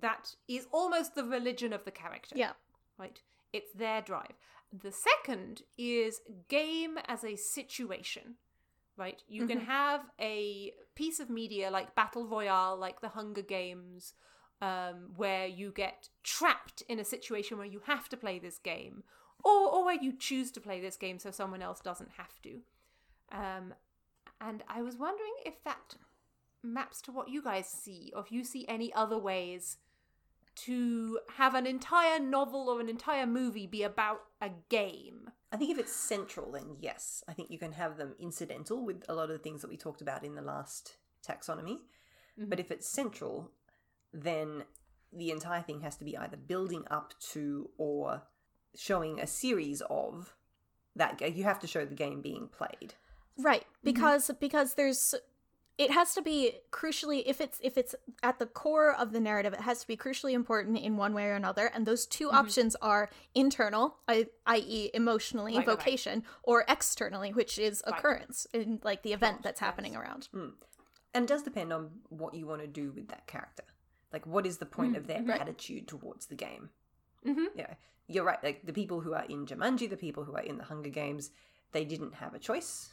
[0.00, 2.34] that is almost the religion of the character.
[2.36, 2.52] Yeah.
[2.98, 3.20] Right?
[3.52, 4.34] It's their drive.
[4.72, 8.36] The second is game as a situation.
[8.96, 9.22] Right?
[9.26, 14.12] You can have a piece of media like Battle Royale, like the Hunger Games,
[14.60, 19.02] um, where you get trapped in a situation where you have to play this game,
[19.42, 22.60] or, or where you choose to play this game so someone else doesn't have to.
[23.32, 23.74] Um,
[24.42, 25.94] and I was wondering if that
[26.62, 29.78] maps to what you guys see, or if you see any other ways
[30.54, 35.30] to have an entire novel or an entire movie be about a game.
[35.50, 37.22] I think if it's central, then yes.
[37.28, 39.76] I think you can have them incidental with a lot of the things that we
[39.76, 41.78] talked about in the last taxonomy.
[42.38, 42.48] Mm-hmm.
[42.48, 43.50] But if it's central,
[44.12, 44.64] then
[45.12, 48.22] the entire thing has to be either building up to or
[48.74, 50.34] showing a series of
[50.96, 51.34] that game.
[51.34, 52.94] You have to show the game being played.
[53.38, 53.94] Right, Mm-hmm.
[53.94, 55.14] because because there's
[55.78, 59.52] it has to be crucially if it's if it's at the core of the narrative,
[59.52, 62.36] it has to be crucially important in one way or another, and those 2 mm-hmm.
[62.36, 65.78] options are internal, I, i.e., emotionally, Right, right, right.
[65.78, 67.98] vocation, or externally, which is Right.
[67.98, 69.66] occurrence in like the event course, that's yes.
[69.66, 70.28] happening around.
[70.32, 70.50] Hmm.
[71.14, 73.64] And it does depend on what you want to do with that character.
[74.12, 74.98] Like, what is the point mm-hmm.
[74.98, 76.70] of their attitude towards the game?
[77.26, 77.46] mm-hmm.
[77.56, 77.74] Yeah,
[78.08, 78.42] you're right.
[78.42, 81.30] Like, the people who are in Jumanji, the people who are in the Hunger Games,
[81.72, 82.92] they didn't have a choice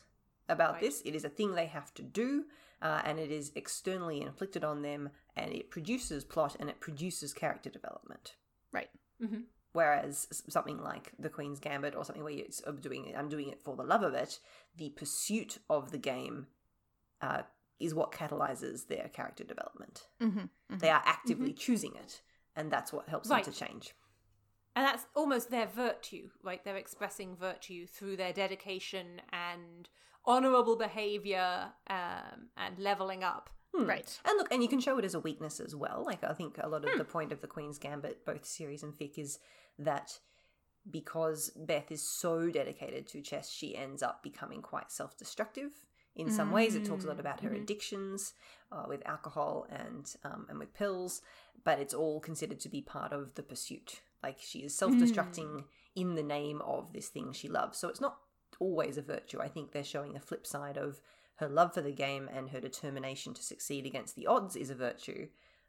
[0.49, 0.81] about Right.
[0.81, 1.01] this.
[1.05, 2.45] It is a thing they have to do,
[2.81, 7.33] uh, and it is externally inflicted on them, and it produces plot and it produces
[7.33, 8.35] character development.
[8.71, 8.89] Right.
[9.71, 12.47] Whereas something like the Queen's Gambit or something where you're
[12.81, 14.39] doing it, I'm doing it for the love of it.
[14.75, 16.47] The pursuit of the game
[17.21, 17.43] uh,
[17.79, 20.07] is what catalyzes their character development.
[20.21, 20.77] Mm-hmm.
[20.77, 22.21] They are actively choosing it,
[22.55, 23.43] and that's what helps Right.
[23.43, 23.93] them to change.
[24.75, 26.63] And that's almost their virtue, right?
[26.63, 29.89] They're expressing virtue through their dedication and
[30.29, 33.49] honorable behavior um, and leveling up.
[33.73, 34.19] Right.
[34.25, 36.03] And look, and you can show it as a weakness as well.
[36.05, 38.93] Like I think a lot of the point of the Queen's Gambit, both series and
[38.93, 39.39] fic, is
[39.77, 40.19] that
[40.89, 45.71] because Beth is so dedicated to chess, she ends up becoming quite self-destructive.
[46.15, 48.33] In some ways, it talks a lot about her addictions
[48.71, 51.21] uh, with alcohol and um, and with pills,
[51.63, 54.01] but it's all considered to be part of the pursuit.
[54.21, 55.63] Like she is self-destructing
[55.95, 57.77] in the name of this thing she loves.
[57.77, 58.17] So it's not
[58.59, 59.39] always a virtue.
[59.41, 61.01] I think they're showing a flip side of
[61.35, 64.75] her love for the game and her determination to succeed against the odds is a
[64.75, 65.27] virtue,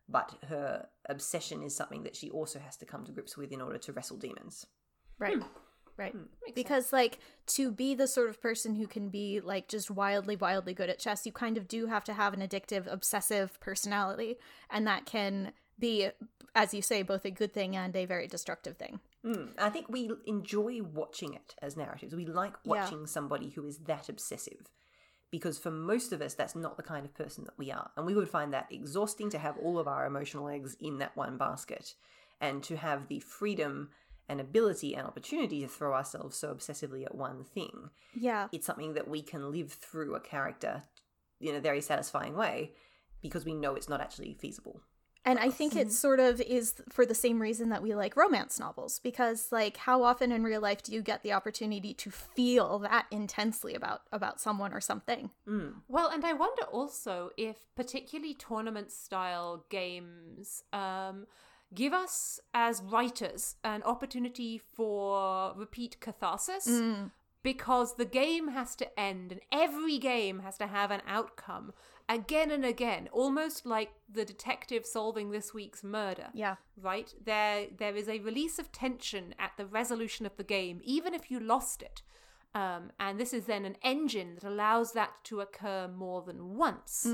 [0.09, 3.61] but her obsession is something that she also has to come to grips with in
[3.61, 4.66] order to wrestle demons.
[5.18, 5.37] Right.
[5.37, 5.43] Hmm.
[5.97, 6.12] Right.
[6.12, 6.53] Hmm.
[6.55, 7.18] because like
[7.49, 10.99] to be the sort of person who can be like just wildly wildly good at
[10.99, 14.37] chess, you kind of do have to have an addictive obsessive personality
[14.70, 16.09] and that can be
[16.55, 19.01] as you say both a good thing and a very destructive thing.
[19.25, 19.53] Mm.
[19.59, 22.14] I think we enjoy watching it as narratives.
[22.14, 22.83] We like Yeah.
[22.83, 24.71] watching somebody who is that obsessive.
[25.31, 27.91] Because for most of us, that's not the kind of person that we are.
[27.97, 31.16] And we would find that exhausting to have all of our emotional eggs in that
[31.16, 31.95] one basket
[32.41, 33.91] and to have the freedom
[34.29, 37.91] and ability and opportunity to throw ourselves so obsessively at one thing.
[38.14, 38.49] Yeah.
[38.53, 40.85] It's something that we can live through a character
[41.41, 42.73] in a very satisfying way
[43.23, 44.81] because we know it's not actually feasible.
[45.25, 48.59] And I think it sort of is for the same reason that we like romance
[48.59, 52.79] novels because like how often in real life do you get the opportunity to feel
[52.81, 55.31] that intensely about about someone or something?
[55.89, 61.27] Well, and I wonder also if particularly tournament style games um,
[61.75, 66.66] give us as writers an opportunity for repeat catharsis.
[67.43, 71.73] Because the game has to end, and every game has to have an outcome
[72.19, 76.57] again and again, almost like the detective solving this week's murder Yeah.
[76.91, 77.15] right?
[77.25, 81.31] There there is a release of tension at the resolution of the game even if
[81.31, 82.03] you lost it.
[82.53, 87.07] Um, and this is then an engine that allows that to occur more than once.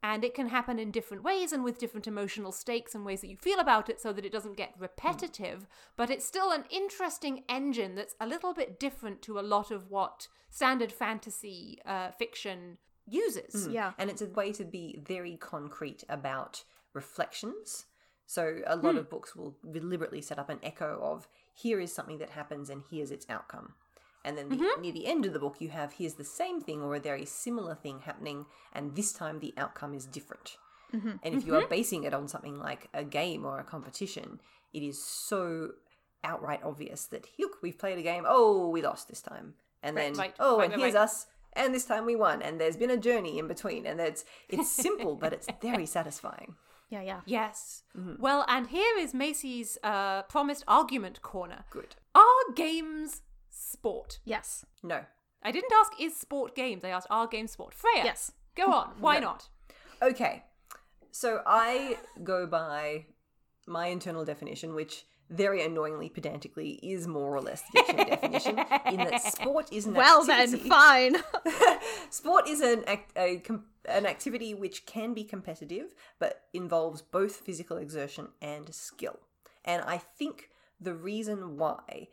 [0.00, 3.30] And it can happen in different ways and with different emotional stakes and ways that
[3.30, 7.42] you feel about it so that it doesn't get repetitive but it's still an interesting
[7.48, 12.78] engine that's a little bit different to a lot of what standard fantasy uh, fiction
[13.10, 13.72] uses mm-hmm.
[13.72, 13.92] Yeah.
[13.98, 17.86] And it's a way to be very concrete about reflections.
[18.26, 18.98] So a lot hmm.
[18.98, 22.82] of books will deliberately set up an echo of here is something that happens and
[22.90, 23.74] here's its outcome.
[24.24, 24.82] And then the, mm-hmm.
[24.82, 27.24] near the end of the book, you have here's the same thing or a very
[27.24, 30.58] similar thing happening, and this time the outcome is different.
[30.94, 31.12] Mm-hmm.
[31.22, 34.40] And if you are basing it on something like a game or a competition,
[34.72, 35.70] it is so
[36.24, 38.24] outright obvious that look, we've played a game.
[38.26, 41.26] Oh, we lost this time, and Right, then right, oh, right, and here's us,
[41.58, 42.40] and this time we won.
[42.42, 46.54] And there's been a journey in between, and it's it's simple, but it's very satisfying.
[46.90, 47.20] Yeah, yeah.
[47.26, 47.82] Yes.
[48.18, 51.64] Well, and here is Macy's uh, promised argument corner.
[51.70, 51.96] Good.
[52.14, 54.20] Are games sport?
[54.24, 54.64] Yes.
[54.82, 55.00] No,
[55.42, 56.84] I didn't ask is sport games.
[56.84, 57.74] I asked are games sport.
[57.74, 58.04] Freya.
[58.04, 58.32] Yes.
[58.56, 58.92] Go on.
[59.00, 59.48] Why not?
[60.00, 60.44] Okay.
[61.10, 63.06] So I go by
[63.66, 68.96] my internal definition, which very annoyingly pedantically is more or less the dictionary definition, in
[68.98, 70.68] that sport is an Well then, activity.
[70.68, 71.16] fine.
[72.10, 73.42] Sport is an act, a
[73.86, 79.18] an activity which can be competitive, but involves both physical exertion and skill.
[79.64, 80.50] And I think
[80.80, 82.08] the reason why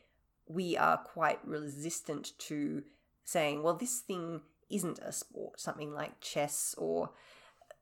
[0.47, 2.83] we are quite resistant to
[3.23, 7.11] saying, well, this thing isn't a sport, something like chess or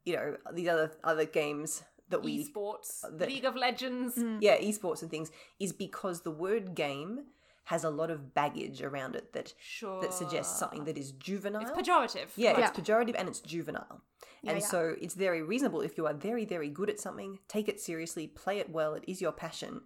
[0.05, 4.15] you know these other other games that we Esports, uh, that- League of Legends.
[4.15, 7.25] Mm, yeah esports and things is because the word game
[7.65, 10.01] has a lot of baggage around it that Sure.
[10.01, 12.27] that suggests something that is juvenile It's pejorative.
[12.35, 12.65] yeah, Right.
[12.69, 14.01] it's pejorative and it's juvenile.
[14.43, 14.65] and yeah.
[14.65, 18.27] so it's very reasonable if you are very, very good at something, take it seriously,
[18.27, 19.81] play it well, it is your passion.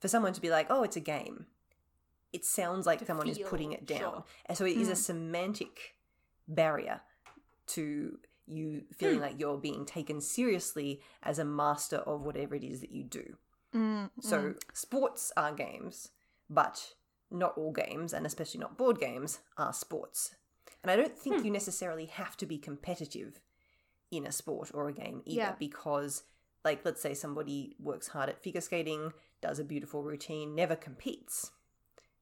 [0.00, 1.46] For someone to be like, oh, it's a game,
[2.32, 3.98] it sounds like someone is putting it down.
[3.98, 4.24] sure.
[4.46, 4.96] And so it is a mm.
[4.96, 5.96] semantic
[6.46, 7.02] barrier
[7.68, 12.80] to you feeling like you're being taken seriously as a master of whatever it is
[12.80, 13.36] that you do.
[13.74, 16.08] Mm, So sports are games,
[16.48, 16.94] but
[17.30, 20.34] not all games, and especially not board games, are sports.
[20.82, 21.18] And I don't Hmm.
[21.18, 23.40] think you necessarily have to be competitive
[24.10, 25.54] in a sport or a game either, Yeah.
[25.58, 26.22] because,
[26.64, 31.50] like, let's say somebody works hard at figure skating, does a beautiful routine, never competes.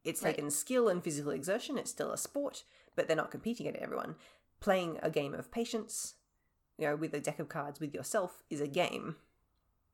[0.02, 0.34] It's Right.
[0.34, 2.64] taken skill and physical exertion, it's still a sport,
[2.96, 4.16] but they're not competing at everyone.
[4.60, 6.14] Playing a game of patience,
[6.78, 9.16] you know, with a deck of cards with yourself is a game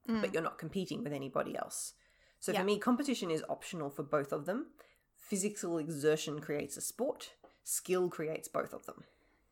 [0.06, 0.32] but mm.
[0.32, 1.94] you're not competing with anybody else.
[2.40, 2.60] So Yeah.
[2.60, 4.72] for me, competition is optional for both of them.
[5.16, 9.04] Physical exertion creates a sport, skill creates both of them.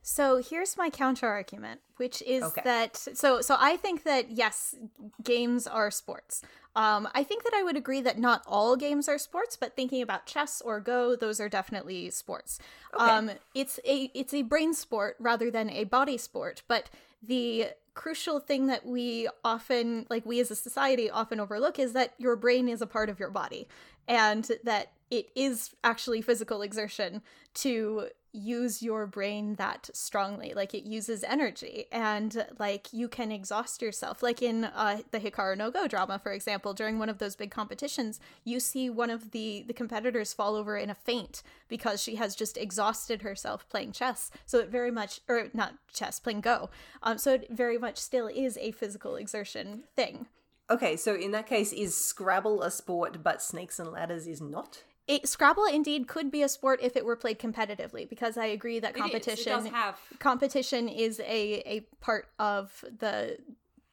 [0.03, 2.63] So here's my counter argument, which is Okay.
[2.65, 4.75] that so so I think that yes,
[5.23, 6.43] games are sports.
[6.75, 10.01] Um, I think that I would agree that not all games are sports, but thinking
[10.03, 12.59] about chess or Go, those are definitely sports.
[12.97, 16.89] Um, it's a it's a brain sport rather than a body sport, but
[17.23, 22.15] the crucial thing that we often like we as a society often overlook is that
[22.19, 23.69] your brain is a part of your body
[24.09, 27.21] and that it is actually physical exertion
[27.53, 33.83] to use your brain that strongly like it uses energy and like you can exhaust
[33.83, 34.22] yourself.
[34.22, 37.51] Like in uh, the hikaru no go drama for example during one of those big
[37.51, 42.16] competitions you see one of the the competitors fall over in a faint because she
[42.16, 44.31] has just exhausted herself playing chess.
[44.47, 46.70] So it very much or not chess playing go.
[47.03, 50.26] Um so it very much still is a physical exertion thing.
[50.70, 54.85] Okay, so in that case, is Scrabble a sport but Snakes and Ladders is not?
[55.11, 58.79] It, Scrabble indeed could be a sport if it were played competitively because I agree
[58.81, 59.03] that It is.
[59.03, 59.99] competition It have.
[60.19, 63.39] competition is a a part of the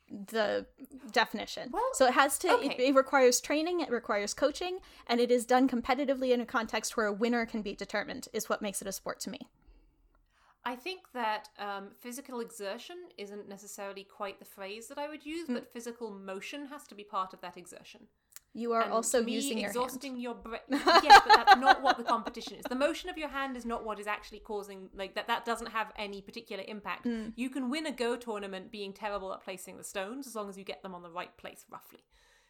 [0.10, 0.66] the
[1.12, 1.70] definition.
[1.72, 2.88] Well, so it has to it, okay.
[2.88, 7.08] it requires training, it requires coaching, and it is done competitively in a context where
[7.08, 9.40] a winner can be determined is what makes it a sport to me.
[10.64, 15.48] I think that um, physical exertion isn't necessarily quite the phrase that I would use,
[15.48, 15.54] Mm.
[15.56, 18.08] but physical motion has to be part of that exertion.
[18.58, 19.76] You are And also me, using your hand.
[19.78, 20.62] exhausting your brain.
[20.70, 22.64] yes, but that's not what the competition is.
[22.68, 25.28] The motion of your hand is not what is actually causing like that.
[25.28, 27.04] That doesn't have any particular impact.
[27.04, 27.28] Hmm.
[27.36, 30.58] You can win a Go tournament being terrible at placing the stones as long as
[30.58, 32.00] you get them on the right place, roughly.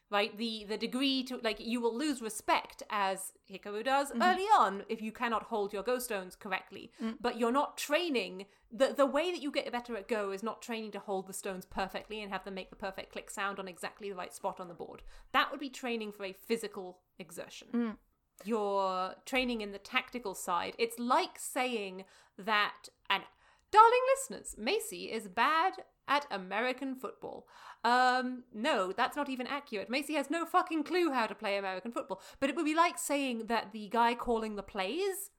[0.09, 4.21] Right, the the degree to like you will lose respect as Hikaru does Mm-hmm.
[4.21, 6.91] early on if you cannot hold your Go stones correctly.
[7.03, 7.17] Mm.
[7.19, 8.45] But you're not training.
[8.71, 11.33] the The way that you get better at Go is not training to hold the
[11.33, 14.61] stones perfectly and have them make the perfect click sound on exactly the right spot
[14.61, 15.01] on the board.
[15.33, 17.67] That would be training for a physical exertion.
[17.73, 17.97] Mm.
[18.45, 20.75] You're training in the tactical side.
[20.77, 22.05] It's like saying
[22.37, 23.23] that, and
[23.71, 25.73] darling listeners, Macy is bad
[26.07, 27.47] at American football.
[27.87, 29.89] Um, no, that's not even accurate.
[29.89, 32.21] Macy has no fucking clue how to play American football.
[32.39, 35.31] But it would be like saying that the guy calling the plays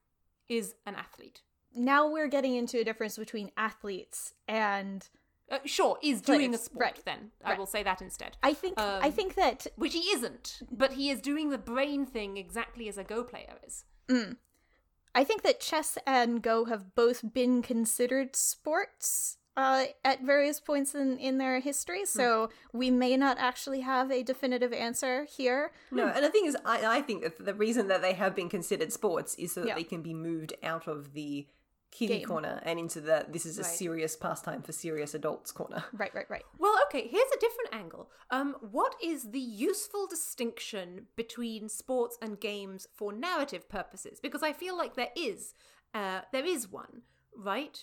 [0.49, 1.43] is an athlete.
[1.75, 5.09] Now we're getting into a difference between athletes and
[5.51, 7.31] Uh, sure, is doing a sport right, then.
[7.45, 8.37] I will say that instead.
[8.43, 12.07] I think I Um, think that Which he isn't, but he is doing the brain
[12.07, 13.85] thing exactly as a Go player is.
[15.15, 20.95] I think that chess and Go have both been considered sports uh, at various points
[20.95, 25.73] in, in their history, so we may not actually have a definitive answer here.
[25.91, 28.49] No, and the thing is, I, I think that the reason that they have been
[28.49, 29.75] considered sports is so that Yeah.
[29.75, 31.49] they can be moved out of the
[31.91, 32.29] kiddie Game.
[32.29, 33.71] corner and into the this is a Right.
[33.83, 35.83] serious pastime for serious adults corner.
[36.03, 36.45] Right, right, right.
[36.59, 38.11] Well, okay, here's a different angle.
[38.31, 44.21] Um, what is the useful distinction between sports and games for narrative purposes?
[44.21, 45.55] Because I feel like there is,
[45.95, 47.03] uh, there is one,
[47.37, 47.77] right?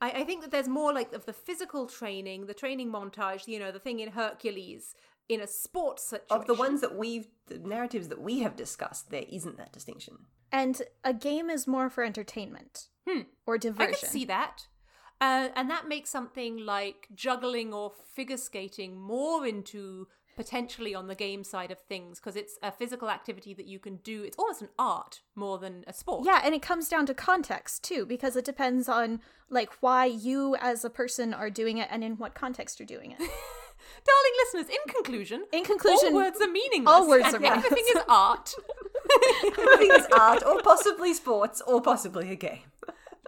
[0.00, 3.58] I, I think that there's more like of the physical training, the training montage, you
[3.58, 4.94] know, the thing in Hercules
[5.28, 6.26] in a sports situation.
[6.30, 10.18] Of the ones that we've, the narratives that we have discussed, there isn't that distinction.
[10.50, 12.86] And a game is more for entertainment
[13.46, 13.82] or diversion.
[13.82, 14.00] I diversion.
[14.00, 14.66] can see that.
[15.20, 20.06] Uh, and that makes something like juggling or figure skating more into
[20.38, 23.96] potentially on the game side of things because it's a physical activity that you can
[23.96, 24.22] do.
[24.22, 26.24] It's almost an art more than a sport.
[26.24, 29.20] Yeah, and it comes down to context too, because it depends on
[29.50, 33.10] like why you as a person are doing it and in what context you're doing
[33.10, 33.18] it.
[33.18, 36.94] Darling listeners, in conclusion, In conclusion, all words are meaningless.
[36.94, 37.64] all words are meaningless.
[37.66, 38.54] Everything is art.
[39.58, 42.60] Everything is art, or possibly sports, or possibly a game.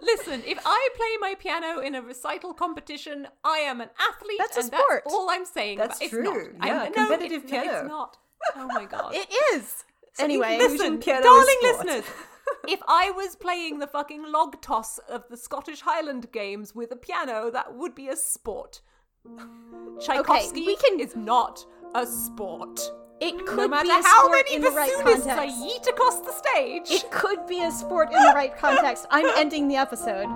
[0.01, 4.37] Listen, if I play my piano in a recital competition, I am an athlete.
[4.39, 5.03] That's a sport.
[5.03, 5.77] That's all I'm saying.
[5.77, 6.23] That's about- it's true.
[6.57, 6.67] Not.
[6.67, 7.79] Yeah, I'm, competitive no, it's, piano.
[7.79, 8.17] It's not.
[8.55, 9.13] Oh my god.
[9.13, 9.83] it is.
[10.19, 11.85] anyway, Listen, piano darling sport.
[11.85, 12.05] listeners,
[12.67, 16.95] if I was playing the fucking log toss of the Scottish Highland Games with a
[16.95, 18.81] piano, that would be a sport.
[19.27, 20.01] Mm.
[20.01, 22.79] Tchaikovsky we can- is not a sport.
[23.21, 25.57] It No could matter be a how sport many in the right bassoonists I context.
[25.61, 26.91] yeet across the stage.
[26.91, 29.05] It could be a sport in the right context.
[29.11, 30.27] I'm ending the episode.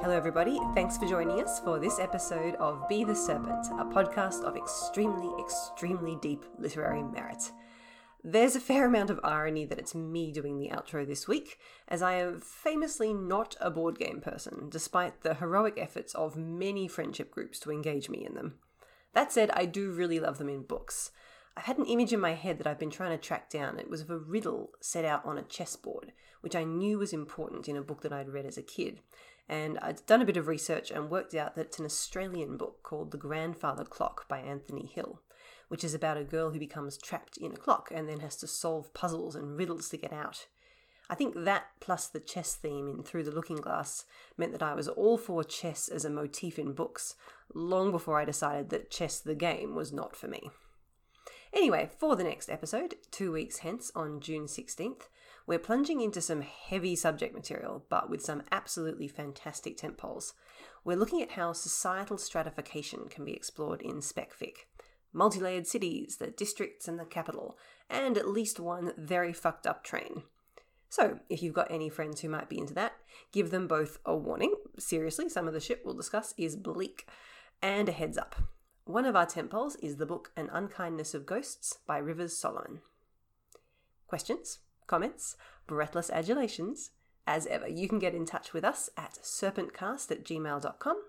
[0.00, 0.58] Hello, everybody.
[0.74, 5.30] Thanks for joining us for this episode of Be the Serpent, a podcast of extremely,
[5.40, 7.52] extremely deep literary merit.
[8.24, 11.58] There's a fair amount of irony that it's me doing the outro this week,
[11.88, 16.86] as I am famously not a board game person, despite the heroic efforts of many
[16.86, 18.60] friendship groups to engage me in them.
[19.12, 21.10] That said, I do really love them in books.
[21.56, 23.80] I've had an image in my head that I've been trying to track down.
[23.80, 26.12] It was of a riddle set out on a chessboard,
[26.42, 29.00] which I knew was important in a book that I'd read as a kid.
[29.48, 32.84] And I'd done a bit of research and worked out that it's an Australian book
[32.84, 35.20] called The Grandfather Clock by Anthony Hill,
[35.72, 38.46] which is about a girl who becomes trapped in a clock and then has to
[38.46, 40.46] solve puzzles and riddles to get out.
[41.08, 44.04] I think that plus the chess theme in Through the Looking Glass
[44.36, 47.14] meant that I was all for chess as a motif in books,
[47.54, 50.50] long before I decided that chess the game was not for me.
[51.54, 55.08] Anyway, for the next episode, two weeks hence on June 16th,
[55.46, 60.34] we're plunging into some heavy subject material, but with some absolutely fantastic tempoles.
[60.84, 64.66] We're looking at how societal stratification can be explored in specfic.
[65.12, 67.58] Multi layered cities, the districts, and the capital,
[67.90, 70.22] and at least one very fucked up train.
[70.88, 72.92] So, if you've got any friends who might be into that,
[73.32, 74.54] give them both a warning.
[74.78, 77.08] Seriously, some of the shit we'll discuss is bleak.
[77.62, 78.36] And a heads up.
[78.84, 82.80] One of our tempoles is the book An Unkindness of Ghosts by Rivers Solomon.
[84.06, 84.58] Questions?
[84.86, 85.36] Comments?
[85.66, 86.90] Breathless adulations?
[87.26, 91.02] As ever, you can get in touch with us at serpentcast at gmail.com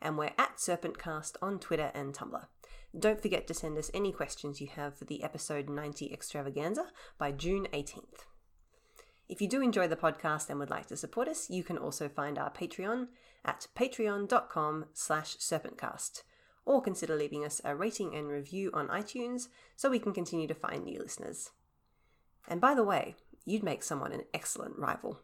[0.00, 2.46] and we're at serpentcast on Twitter and Tumblr.
[2.98, 6.86] Don't forget to send us any questions you have for the episode 90 extravaganza
[7.18, 8.24] by June 18th.
[9.28, 12.08] If you do enjoy the podcast and would like to support us, you can also
[12.08, 13.08] find our Patreon
[13.44, 16.22] at patreon.com slash serpentcast,
[16.64, 20.54] or consider leaving us a rating and review on iTunes so we can continue to
[20.54, 21.50] find new listeners.
[22.48, 25.20] And by the way, you'd make someone an excellent rival.